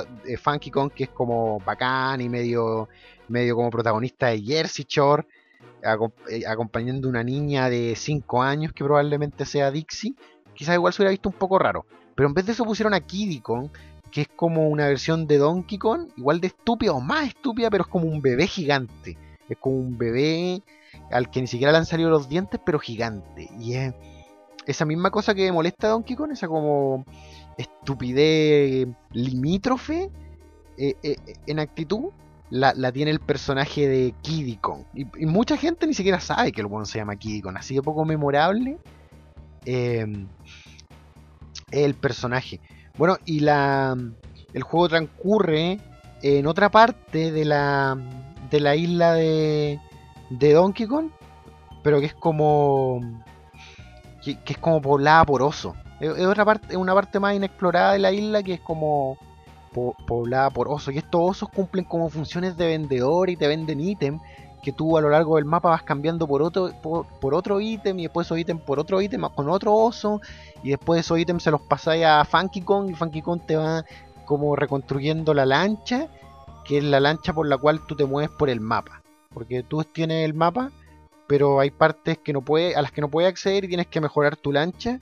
[0.41, 2.87] Funky Kong que es como bacán y medio,
[3.27, 5.25] medio como protagonista de Jersey Shore,
[6.29, 10.15] eh, acompañando una niña de 5 años que probablemente sea Dixie,
[10.53, 11.85] quizás igual se hubiera visto un poco raro.
[12.15, 13.69] Pero en vez de eso pusieron a Kiddy Kong,
[14.11, 17.83] que es como una versión de Donkey Kong, igual de estúpida o más estúpida, pero
[17.83, 19.17] es como un bebé gigante.
[19.49, 20.63] Es como un bebé
[21.11, 23.49] al que ni siquiera le han salido los dientes, pero gigante.
[23.59, 23.93] Y es
[24.65, 27.05] esa misma cosa que molesta a Donkey Kong, esa como
[27.57, 30.09] estupidez limítrofe
[30.77, 31.15] eh, eh,
[31.47, 32.11] en actitud,
[32.49, 34.83] la, tiene el personaje de Kiddy Kong.
[34.93, 37.81] Y, mucha gente ni siquiera sabe que el buen se llama Kiddy Kong, así de
[37.81, 38.77] poco memorable
[39.65, 40.27] em,
[41.71, 42.59] el personaje.
[42.97, 43.97] Bueno, y la
[44.53, 45.79] el juego transcurre
[46.21, 47.97] en otra parte de la
[48.49, 49.79] de la isla de,
[50.29, 51.09] de Donkey Kong,
[51.83, 53.01] pero que es como
[54.23, 55.75] que, es como poblada por osos.
[55.99, 59.17] Es, otra parte, es una parte más inexplorada de la isla que es como
[60.07, 60.93] poblada por osos.
[60.93, 64.19] Y estos osos cumplen como funciones de vendedor y te venden ítem
[64.65, 68.03] que tú a lo largo del mapa vas cambiando por otro por, otro ítem y
[68.03, 70.21] después esos ítems por otro ítem con otro oso
[70.63, 73.85] y después esos ítems se los pasáis a Funky Kong y Funky Kong te va
[74.25, 76.07] como reconstruyendo la lancha
[76.63, 79.03] que es la lancha por la cual tú te mueves por el mapa.
[79.31, 80.71] Porque tú tienes el mapa
[81.27, 84.01] pero hay partes que no puede, a las que no puedes acceder y tienes que
[84.01, 84.99] mejorar tu lancha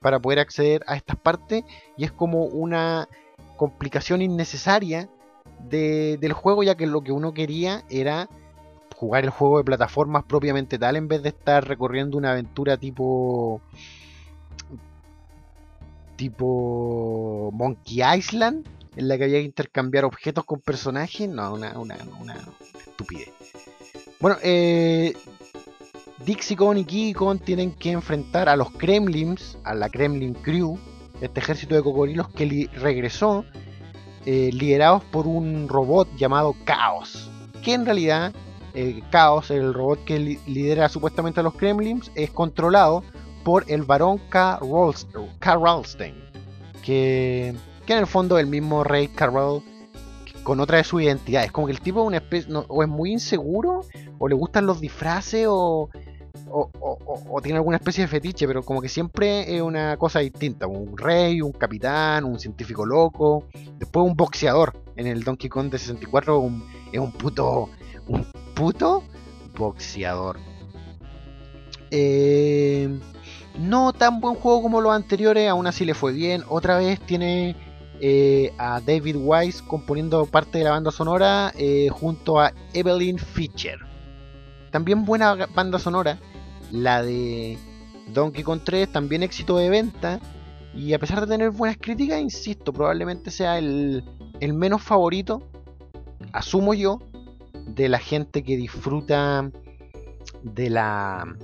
[0.00, 1.64] para poder acceder a estas partes
[1.96, 3.08] y es como una
[3.56, 5.08] complicación innecesaria
[5.58, 8.28] del juego ya que lo que uno quería era
[8.96, 13.60] jugar el juego de plataformas propiamente tal en vez de estar recorriendo una aventura tipo
[16.16, 18.66] tipo Monkey Island
[18.96, 21.28] en la que había que intercambiar objetos con personajes.
[21.28, 22.36] No una, una, una
[22.74, 23.32] estupidez.
[24.18, 25.14] Bueno eh,
[26.24, 30.78] Dixicon y Kikon tienen que enfrentar a los Kremlins, a la Kremlin Crew,
[31.20, 33.44] este ejército de cocodrilos que regresó
[34.24, 37.30] eh, liderados por un robot llamado Chaos,
[37.62, 38.32] que en realidad
[38.76, 43.02] eh, Chaos, el robot que lidera supuestamente a los Kremlins, es controlado
[43.42, 44.60] por el varón K.
[45.42, 46.14] Ralstein,
[46.82, 47.54] que,
[47.86, 49.62] que en el fondo es el mismo rey Carl
[50.42, 51.50] con otra de sus identidades.
[51.50, 53.80] Como que el tipo es una especie, o es muy inseguro,
[54.18, 55.90] o le gustan los disfraces, o,
[56.48, 60.66] o, tiene alguna especie de fetiche, pero como que siempre es una cosa distinta.
[60.66, 63.44] Un rey, un capitán, un científico loco,
[63.78, 64.72] después un boxeador.
[64.96, 66.50] En el Donkey Kong de 64
[66.92, 67.70] es un puto,
[68.06, 69.02] un puto
[69.56, 70.38] boxeador.
[71.90, 72.88] Eh,
[73.58, 76.42] no tan buen juego como los anteriores, aún así le fue bien.
[76.48, 77.56] Otra vez tiene
[78.00, 83.78] eh, a David Wise componiendo parte de la banda sonora eh, junto a Evelyn Fischer.
[84.70, 86.18] También buena banda sonora,
[86.70, 87.58] la de
[88.12, 90.20] Donkey Kong 3, también éxito de venta.
[90.74, 94.04] Y a pesar de tener buenas críticas, insisto, probablemente sea el,
[94.40, 95.42] el menos favorito,
[96.32, 97.00] asumo yo,
[97.66, 99.50] de la gente que disfruta
[100.42, 101.36] de la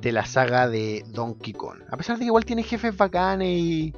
[0.00, 1.78] de la saga de Donkey Kong.
[1.90, 3.94] A pesar de que igual tiene jefes bacanes y,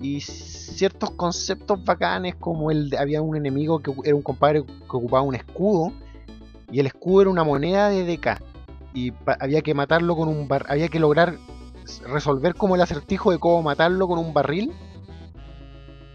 [0.00, 4.96] y ciertos conceptos bacanes, como el de, había un enemigo que era un compadre que
[4.96, 5.92] ocupaba un escudo
[6.70, 8.40] y el escudo era una moneda de DK
[8.94, 11.36] y había que matarlo con un bar había que lograr
[12.06, 14.72] resolver como el acertijo de cómo matarlo con un barril.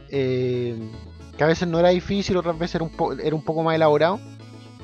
[0.10, 0.78] Eh,
[1.38, 4.20] que a veces no era difícil, otras veces era un, era un poco más elaborado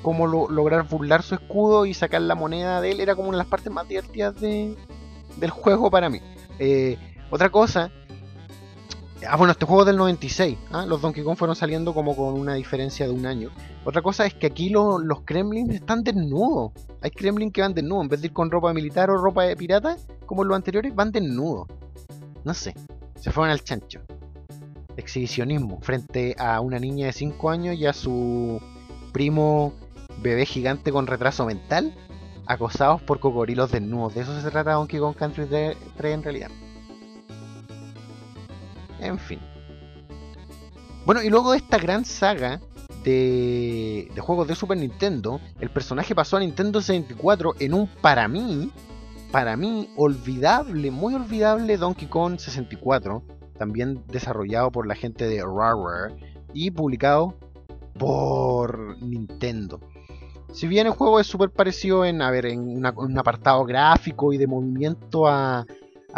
[0.02, 3.44] cómo lograr burlar su escudo y sacar la moneda de él era como una de
[3.44, 4.76] las partes más divertidas de,
[5.38, 6.20] del juego para mí.
[6.60, 6.98] Eh,
[7.30, 7.92] otra cosa.
[9.28, 10.58] Ah, bueno, este juego es del 96.
[10.72, 10.86] ¿ah?
[10.86, 13.50] Los Donkey Kong fueron saliendo como con una diferencia de un año.
[13.86, 16.72] Otra cosa es que aquí los Kremlin están desnudos.
[17.02, 18.04] Hay Kremlin que van desnudos.
[18.04, 21.12] En vez de ir con ropa militar o ropa de pirata, como los anteriores, van
[21.12, 21.68] desnudos.
[22.44, 22.74] No sé.
[23.16, 24.02] Se fueron al chancho.
[24.98, 25.80] Exhibicionismo.
[25.82, 28.60] Frente a una niña de 5 años y a su
[29.14, 29.74] primo
[30.22, 31.94] bebé gigante con retraso mental
[32.46, 34.16] acosados por cocodrilos desnudos.
[34.16, 36.52] De eso se trata Donkey Kong Country 3 en realidad.
[39.00, 39.40] En fin.
[41.06, 42.62] Bueno, y luego de esta gran saga
[43.04, 48.28] de, de, juegos de Super Nintendo, el personaje pasó a Nintendo 64 en un para
[48.28, 48.72] mí,
[49.32, 53.24] para mí, olvidable, muy olvidable Donkey Kong 64,
[53.58, 56.14] también desarrollado por la gente de Rareware
[56.54, 57.36] y publicado
[57.98, 59.80] por Nintendo.
[60.52, 64.38] Si bien el juego es súper parecido en, a ver, en un apartado gráfico y
[64.38, 65.66] de movimiento a,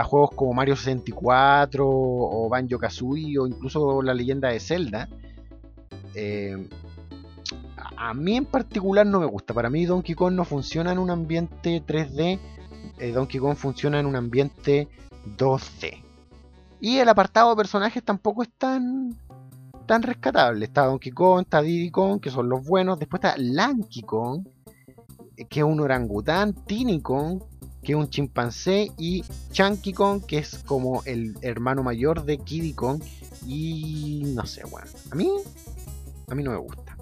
[0.05, 5.07] juegos como Mario 64 o Banjo Kazooie o incluso la leyenda de Zelda,
[6.15, 6.67] eh,
[7.95, 9.53] a mí en particular no me gusta.
[9.53, 12.39] Para mí Donkey Kong no funciona en un ambiente 3D,
[12.99, 14.87] eh, Donkey Kong funciona en un ambiente
[15.37, 16.03] 2D.
[16.81, 19.15] Y el apartado de personajes tampoco es tan,
[19.85, 20.65] tan rescatable.
[20.65, 22.99] Está Donkey Kong, está Diddy Kong, que son los buenos.
[22.99, 24.47] Después está Lanky Kong,
[25.49, 26.53] que es un orangután.
[26.53, 27.41] Tiny Kong,
[27.81, 28.91] que es un chimpancé.
[28.97, 33.01] Y Chunky Kong, que es como el hermano mayor de Kiddy Kong.
[33.45, 34.87] Y no sé, bueno.
[35.11, 35.29] A mí,
[36.29, 36.97] a mí no me gusta.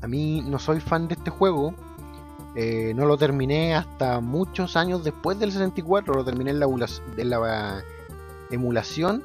[0.00, 1.74] A mí no soy fan de este juego.
[2.56, 6.14] Eh, no lo terminé hasta muchos años después del 64.
[6.14, 6.66] Lo terminé en la,
[7.16, 7.84] en la
[8.50, 9.24] emulación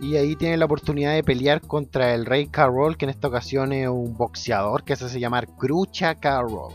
[0.00, 3.72] y ahí tiene la oportunidad de pelear contra el Rey Carroll, que en esta ocasión
[3.72, 6.74] es un boxeador que se hace llamar Crucha Carroll.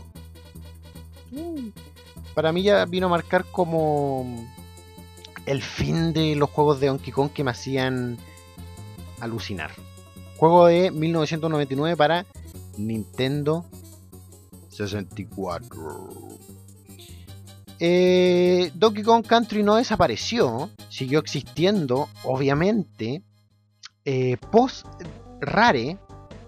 [1.30, 1.68] Mm.
[2.34, 4.46] Para mí ya vino a marcar como
[5.46, 8.18] el fin de los juegos de Donkey Kong que me hacían
[9.20, 9.70] alucinar.
[10.36, 12.26] Juego de 1999 para
[12.78, 13.64] Nintendo
[14.70, 16.38] 64.
[17.82, 23.22] Eh, Donkey Kong Country no desapareció, siguió existiendo, obviamente.
[24.04, 24.86] Eh, post
[25.40, 25.98] Rare,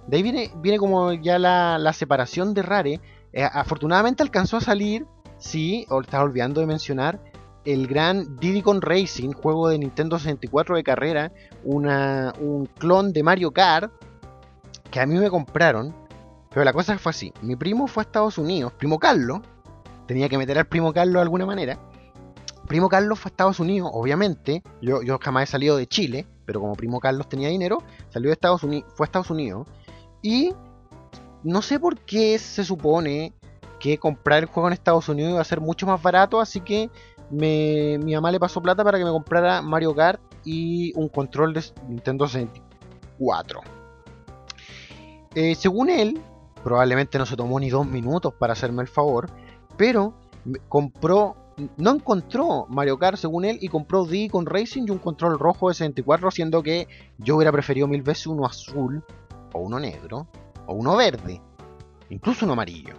[0.06, 3.00] de ahí viene, viene como ya la, separación de Rare.
[3.32, 5.06] Eh, afortunadamente alcanzó a salir,
[5.38, 7.18] sí, o estaba olvidando de mencionar,
[7.64, 11.32] el gran Diddy Kong Racing, juego de Nintendo 64 de carrera,
[11.64, 13.90] una, un clon de Mario Kart,
[14.90, 15.94] que a mí me compraron.
[16.50, 19.40] Pero la cosa fue así, mi primo fue a Estados Unidos, primo Carlos,
[20.12, 21.78] tenía que meter al primo Carlos de alguna manera.
[22.68, 24.62] Primo Carlos fue a Estados Unidos, obviamente.
[24.82, 27.78] Yo, yo jamás he salido de Chile, pero como primo Carlos tenía dinero,
[28.10, 29.66] salió de Estados Unidos, fue a Estados Unidos.
[30.20, 30.54] Y
[31.42, 33.32] no sé por qué se supone
[33.80, 36.90] que comprar el juego en Estados Unidos iba a ser mucho más barato, así que
[37.30, 41.64] mi mamá le pasó plata para que me comprara Mario Kart y un control de
[41.88, 43.60] Nintendo 64.
[45.34, 46.20] Eh, según él,
[46.62, 49.30] probablemente no se tomó ni dos minutos para hacerme el favor,
[49.76, 50.14] pero
[50.68, 51.36] compró,
[51.76, 55.68] no encontró Mario Kart según él y compró D con Racing y un control rojo
[55.68, 59.02] de 64, siendo que yo hubiera preferido mil veces uno azul
[59.52, 60.26] o uno negro
[60.66, 61.40] o uno verde.
[62.10, 62.94] incluso uno amarillo.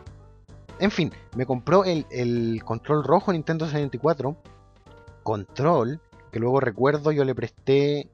[0.79, 4.35] En fin, me compró el, control rojo Nintendo 64.
[5.23, 6.01] Control,
[6.31, 8.09] que luego recuerdo yo le presté.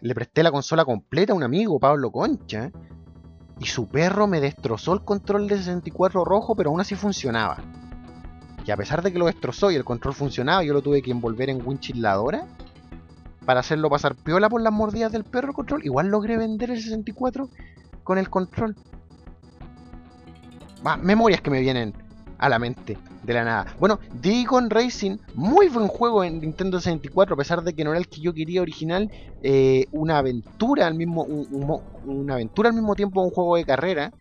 [0.00, 2.70] Le presté la consola completa a un amigo, Pablo Concha.
[3.62, 7.58] Y su perro me destrozó el control de 64 rojo, pero aún así funcionaba.
[8.66, 11.12] Y a pesar de que lo destrozó y el control funcionaba, yo lo tuve que
[11.12, 12.44] envolver en winchilladora
[13.46, 15.84] para hacerlo pasar piola por las mordidas del perro control.
[15.84, 17.48] Igual logré vender el 64
[18.02, 18.74] con el control.
[21.00, 21.94] memorias que me vienen
[22.42, 23.76] a la mente de la nada.
[23.78, 28.00] Bueno, Digicon Racing, muy buen juego en Nintendo 64, a pesar de que no era
[28.00, 29.12] el que yo quería original.
[29.44, 34.12] Eh, una aventura al mismo, una aventura al mismo tiempo un juego de carrera.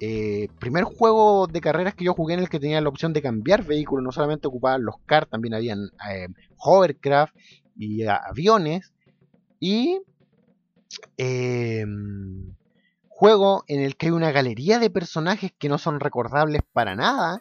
[0.00, 3.22] Eh, primer juego de carreras que yo jugué en el que tenía la opción de
[3.22, 6.26] cambiar vehículos, no solamente ocupaban los cars, también habían eh,
[6.58, 7.36] hovercraft
[7.76, 8.92] y aviones.
[9.60, 10.00] Y
[11.16, 12.56] em,
[13.22, 17.40] juego en el que hay una galería de personajes que no son recordables para nada.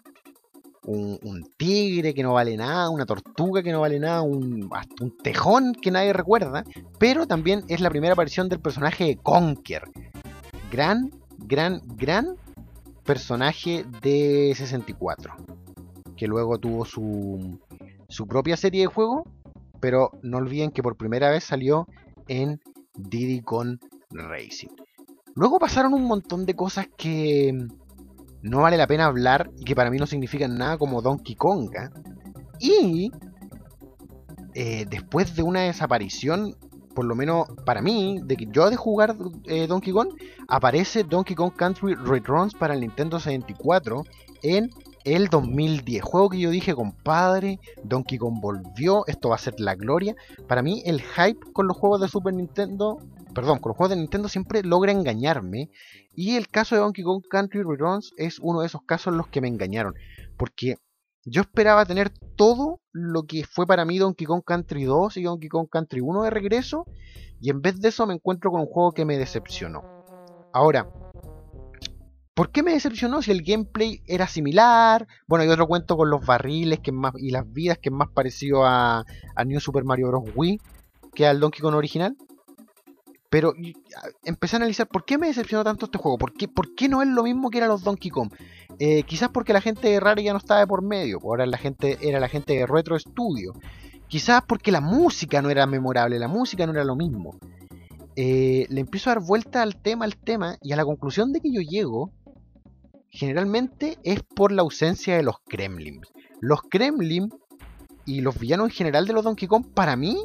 [0.86, 4.70] Un, tigre que no vale nada, una tortuga que no vale nada, un,
[5.00, 6.64] un tejón que nadie recuerda.
[6.98, 9.84] Pero también es la primera aparición del personaje de Conker.
[10.72, 12.36] Gran, gran, gran
[13.04, 15.36] personaje de 64.
[16.16, 17.60] Que luego tuvo su,
[18.10, 19.24] su propia serie de juegos
[19.82, 21.88] pero no olviden que por primera vez salió
[22.30, 22.62] en
[22.96, 23.80] Diddy Con
[24.12, 24.70] Racing.
[25.36, 27.68] Luego pasaron un montón de cosas que
[28.42, 31.70] no vale la pena hablar y que para mí no significan nada como Donkey Kong.
[31.78, 31.92] ¿ah?
[32.60, 33.12] Y
[34.54, 36.56] eh, después de una desaparición,
[36.94, 39.16] por lo menos para mí, de que yo de jugar
[39.46, 40.10] eh, Donkey Kong,
[40.48, 44.04] aparece Donkey Kong Country Returns para el Nintendo 64
[44.44, 44.70] en
[45.04, 46.04] el 2010.
[46.04, 50.16] Juego que yo dije, compadre, Donkey Kong volvió, esto va a ser la gloria.
[50.48, 52.98] Para mí el hype con los juegos de Super Nintendo,
[53.34, 55.70] perdón, con los juegos de Nintendo siempre logra engañarme.
[56.14, 59.28] Y el caso de Donkey Kong Country Returns es uno de esos casos en los
[59.28, 59.94] que me engañaron.
[60.38, 60.76] Porque
[61.24, 65.50] yo esperaba tener todo lo que fue para mí Donkey Kong Country 2 y Donkey
[65.50, 66.86] Kong Country 1 de regreso.
[67.40, 69.84] Y en vez de eso me encuentro con un juego que me decepcionó.
[70.54, 70.88] Ahora,
[72.34, 75.06] ¿Por qué me decepcionó si el gameplay era similar?
[75.28, 78.10] Bueno, hay otro cuento con los barriles que más, y las vidas que es más
[78.10, 79.06] parecido a,
[79.46, 80.24] New Super Mario Bros.
[80.34, 80.60] Wii
[81.14, 82.16] que al Donkey Kong original.
[83.32, 83.54] Pero
[84.26, 86.18] empecé a analizar por qué me decepcionó tanto este juego.
[86.18, 88.30] ¿Por qué, por qué no es lo mismo que era los Donkey Kong?
[88.78, 91.18] Eh, quizás porque la gente de Rare ya no estaba de por medio.
[91.24, 93.54] Ahora la gente era la gente de Retro Studio.
[94.10, 96.20] Quizás porque la música no era memorable.
[96.20, 97.38] La música no era lo mismo.
[98.18, 100.58] Eh, le empiezo a dar vuelta al tema, al tema.
[100.62, 102.12] Y a la conclusión de que yo llego
[103.08, 106.06] generalmente es por la ausencia de los Kremlins.
[106.42, 107.30] Los Kremlin
[108.06, 110.18] y los villanos en general de los Donkey Kong, para mí,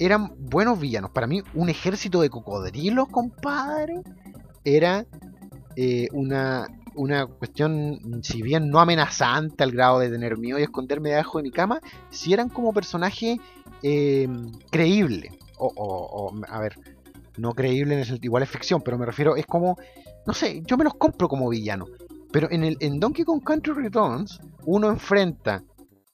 [0.00, 1.10] eran buenos villanos.
[1.10, 4.00] Para mí, un ejército de cocodrilos, compadre,
[4.64, 5.06] era
[5.76, 11.10] eh, una, una cuestión, si bien no amenazante al grado de tener miedo y esconderme
[11.10, 13.38] debajo de mi cama, si eran como personaje
[13.82, 14.26] eh,
[14.70, 15.38] creíble.
[15.58, 16.78] O, a ver,
[17.36, 19.76] no creíble en el sentido, igual es ficción, pero me refiero, es como,
[20.26, 21.86] no sé, yo me los compro como villano.
[22.32, 25.62] Pero en, el, en Donkey Kong Country Returns, uno enfrenta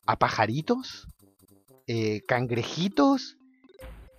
[0.04, 1.06] a pajaritos,
[1.86, 3.35] eh, cangrejitos,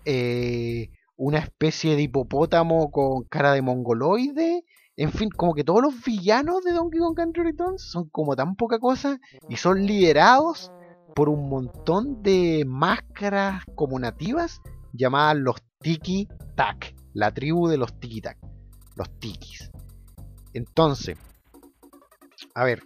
[0.09, 4.63] eh, una especie de hipopótamo con cara de mongoloide.
[4.95, 8.55] En fin, como que todos los villanos de Donkey Kong Country Returns son como tan
[8.55, 10.71] poca cosa y son liderados
[11.13, 14.61] por un montón de máscaras como nativas
[14.93, 18.37] llamadas los Tiki Tak, la tribu de los Tiki Tak,
[18.95, 19.69] los Tikis.
[20.53, 21.17] Entonces,
[22.55, 22.81] a ver,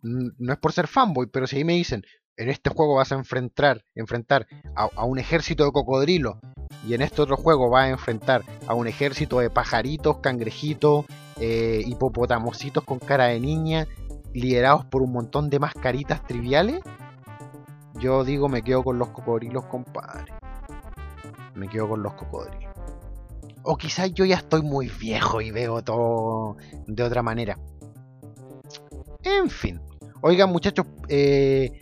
[0.00, 2.02] no es por ser fanboy, pero si ahí me dicen,
[2.36, 6.36] en este juego vas a enfrentar, enfrentar a, un ejército de cocodrilos
[6.86, 11.04] y en este otro juego vas a enfrentar a un ejército de pajaritos, cangrejitos,
[11.40, 13.86] eh, hipopotamositos con cara de niña,
[14.32, 16.80] liderados por un montón de mascaritas triviales,
[18.02, 20.32] yo digo me quedo con los cocodrilos, compadre.
[21.54, 22.72] Me quedo con los cocodrilos.
[23.62, 26.56] O quizás yo ya estoy muy viejo y veo todo
[26.86, 27.58] de otra manera.
[29.22, 29.80] En fin.
[30.20, 31.81] Oigan, muchachos, eh,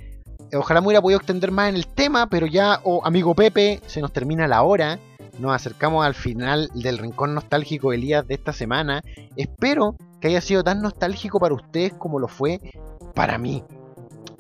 [0.56, 4.00] ojalá me hubiera podido extender más en el tema, pero ya, oh, amigo Pepe, se
[4.00, 4.98] nos termina la hora.
[5.38, 9.02] Nos acercamos al final del rincón nostálgico de Elías de esta semana.
[9.36, 12.60] Espero que haya sido tan nostálgico para ustedes como lo fue
[13.14, 13.64] para mí.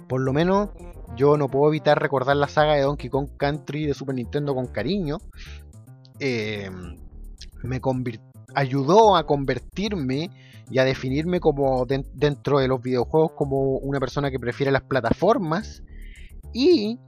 [0.08, 0.70] Por lo menos
[1.16, 4.66] yo no puedo evitar recordar la saga de Donkey Kong Country de Super Nintendo con
[4.66, 5.18] cariño.
[6.18, 6.70] Eh,
[7.62, 7.80] me
[8.54, 10.30] ayudó a convertirme
[10.70, 15.82] y a definirme como dentro de los videojuegos como una persona que prefiere las plataformas
[16.52, 16.98] y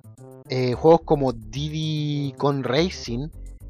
[0.48, 3.28] eh, juegos como Diddy Con Racing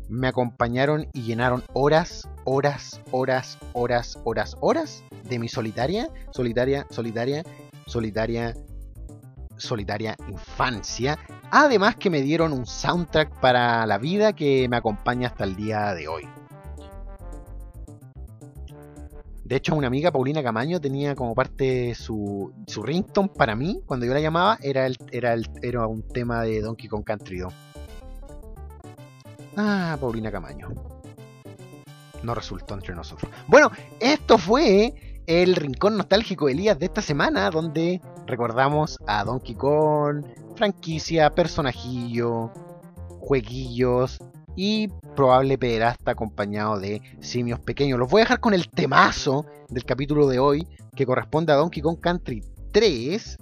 [0.08, 7.44] me acompañaron y llenaron horas, horas, horas, horas, horas, horas de mi solitaria, solitaria, solitaria,
[7.86, 8.54] solitaria,
[9.56, 11.18] solitaria infancia.
[11.50, 15.94] Además que me dieron un soundtrack para la vida que me acompaña hasta el día
[15.94, 16.28] de hoy.
[19.52, 24.06] De hecho, una amiga, Paulina Camaño, tenía como parte su, su ringtone para mí, cuando
[24.06, 27.52] yo la llamaba, era, el, era, el, era un tema de Donkey Kong Country 2.
[29.58, 30.70] Ah, Paulina Camaño.
[32.22, 33.30] No resultó entre nosotros.
[33.46, 34.94] Bueno, esto fue
[35.26, 40.24] el rincón nostálgico de Elías de esta semana, donde recordamos a Donkey Kong,
[40.56, 42.50] franquicia, personajillo,
[43.20, 44.18] jueguillos
[44.56, 47.98] y probable pederasta acompañado de simios pequeños.
[47.98, 51.82] Los voy a dejar con el temazo del capítulo de hoy, que corresponde a Donkey
[51.82, 52.42] Kong Country
[52.72, 53.38] 3.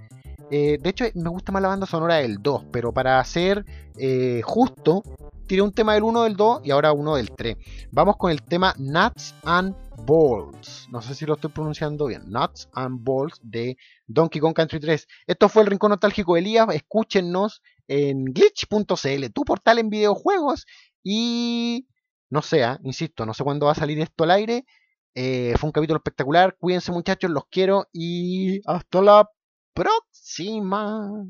[0.52, 3.64] Eh, de hecho, me gusta más la banda sonora del 2, pero para ser
[3.96, 5.02] eh, justo,
[5.46, 7.56] tiré un tema del 1 del 2 y ahora uno del 3.
[7.90, 9.74] Vamos con el tema Nuts and
[10.06, 10.88] Balls.
[10.90, 12.22] No sé si lo estoy pronunciando bien.
[12.26, 15.06] Nuts and Balls de Donkey Kong Country 3.
[15.26, 16.66] Esto fue el Rincón Nostálgico de Elías.
[16.72, 20.66] Escúchenos en glitch.cl, tu portal en videojuegos.
[21.02, 21.86] Y
[22.30, 22.78] no sé, ¿ah?
[22.84, 24.64] insisto, no sé cuándo va a salir esto al aire.
[25.14, 26.56] Eh, fue un capítulo espectacular.
[26.58, 29.28] Cuídense muchachos, los quiero y hasta la
[29.74, 31.24] próxima.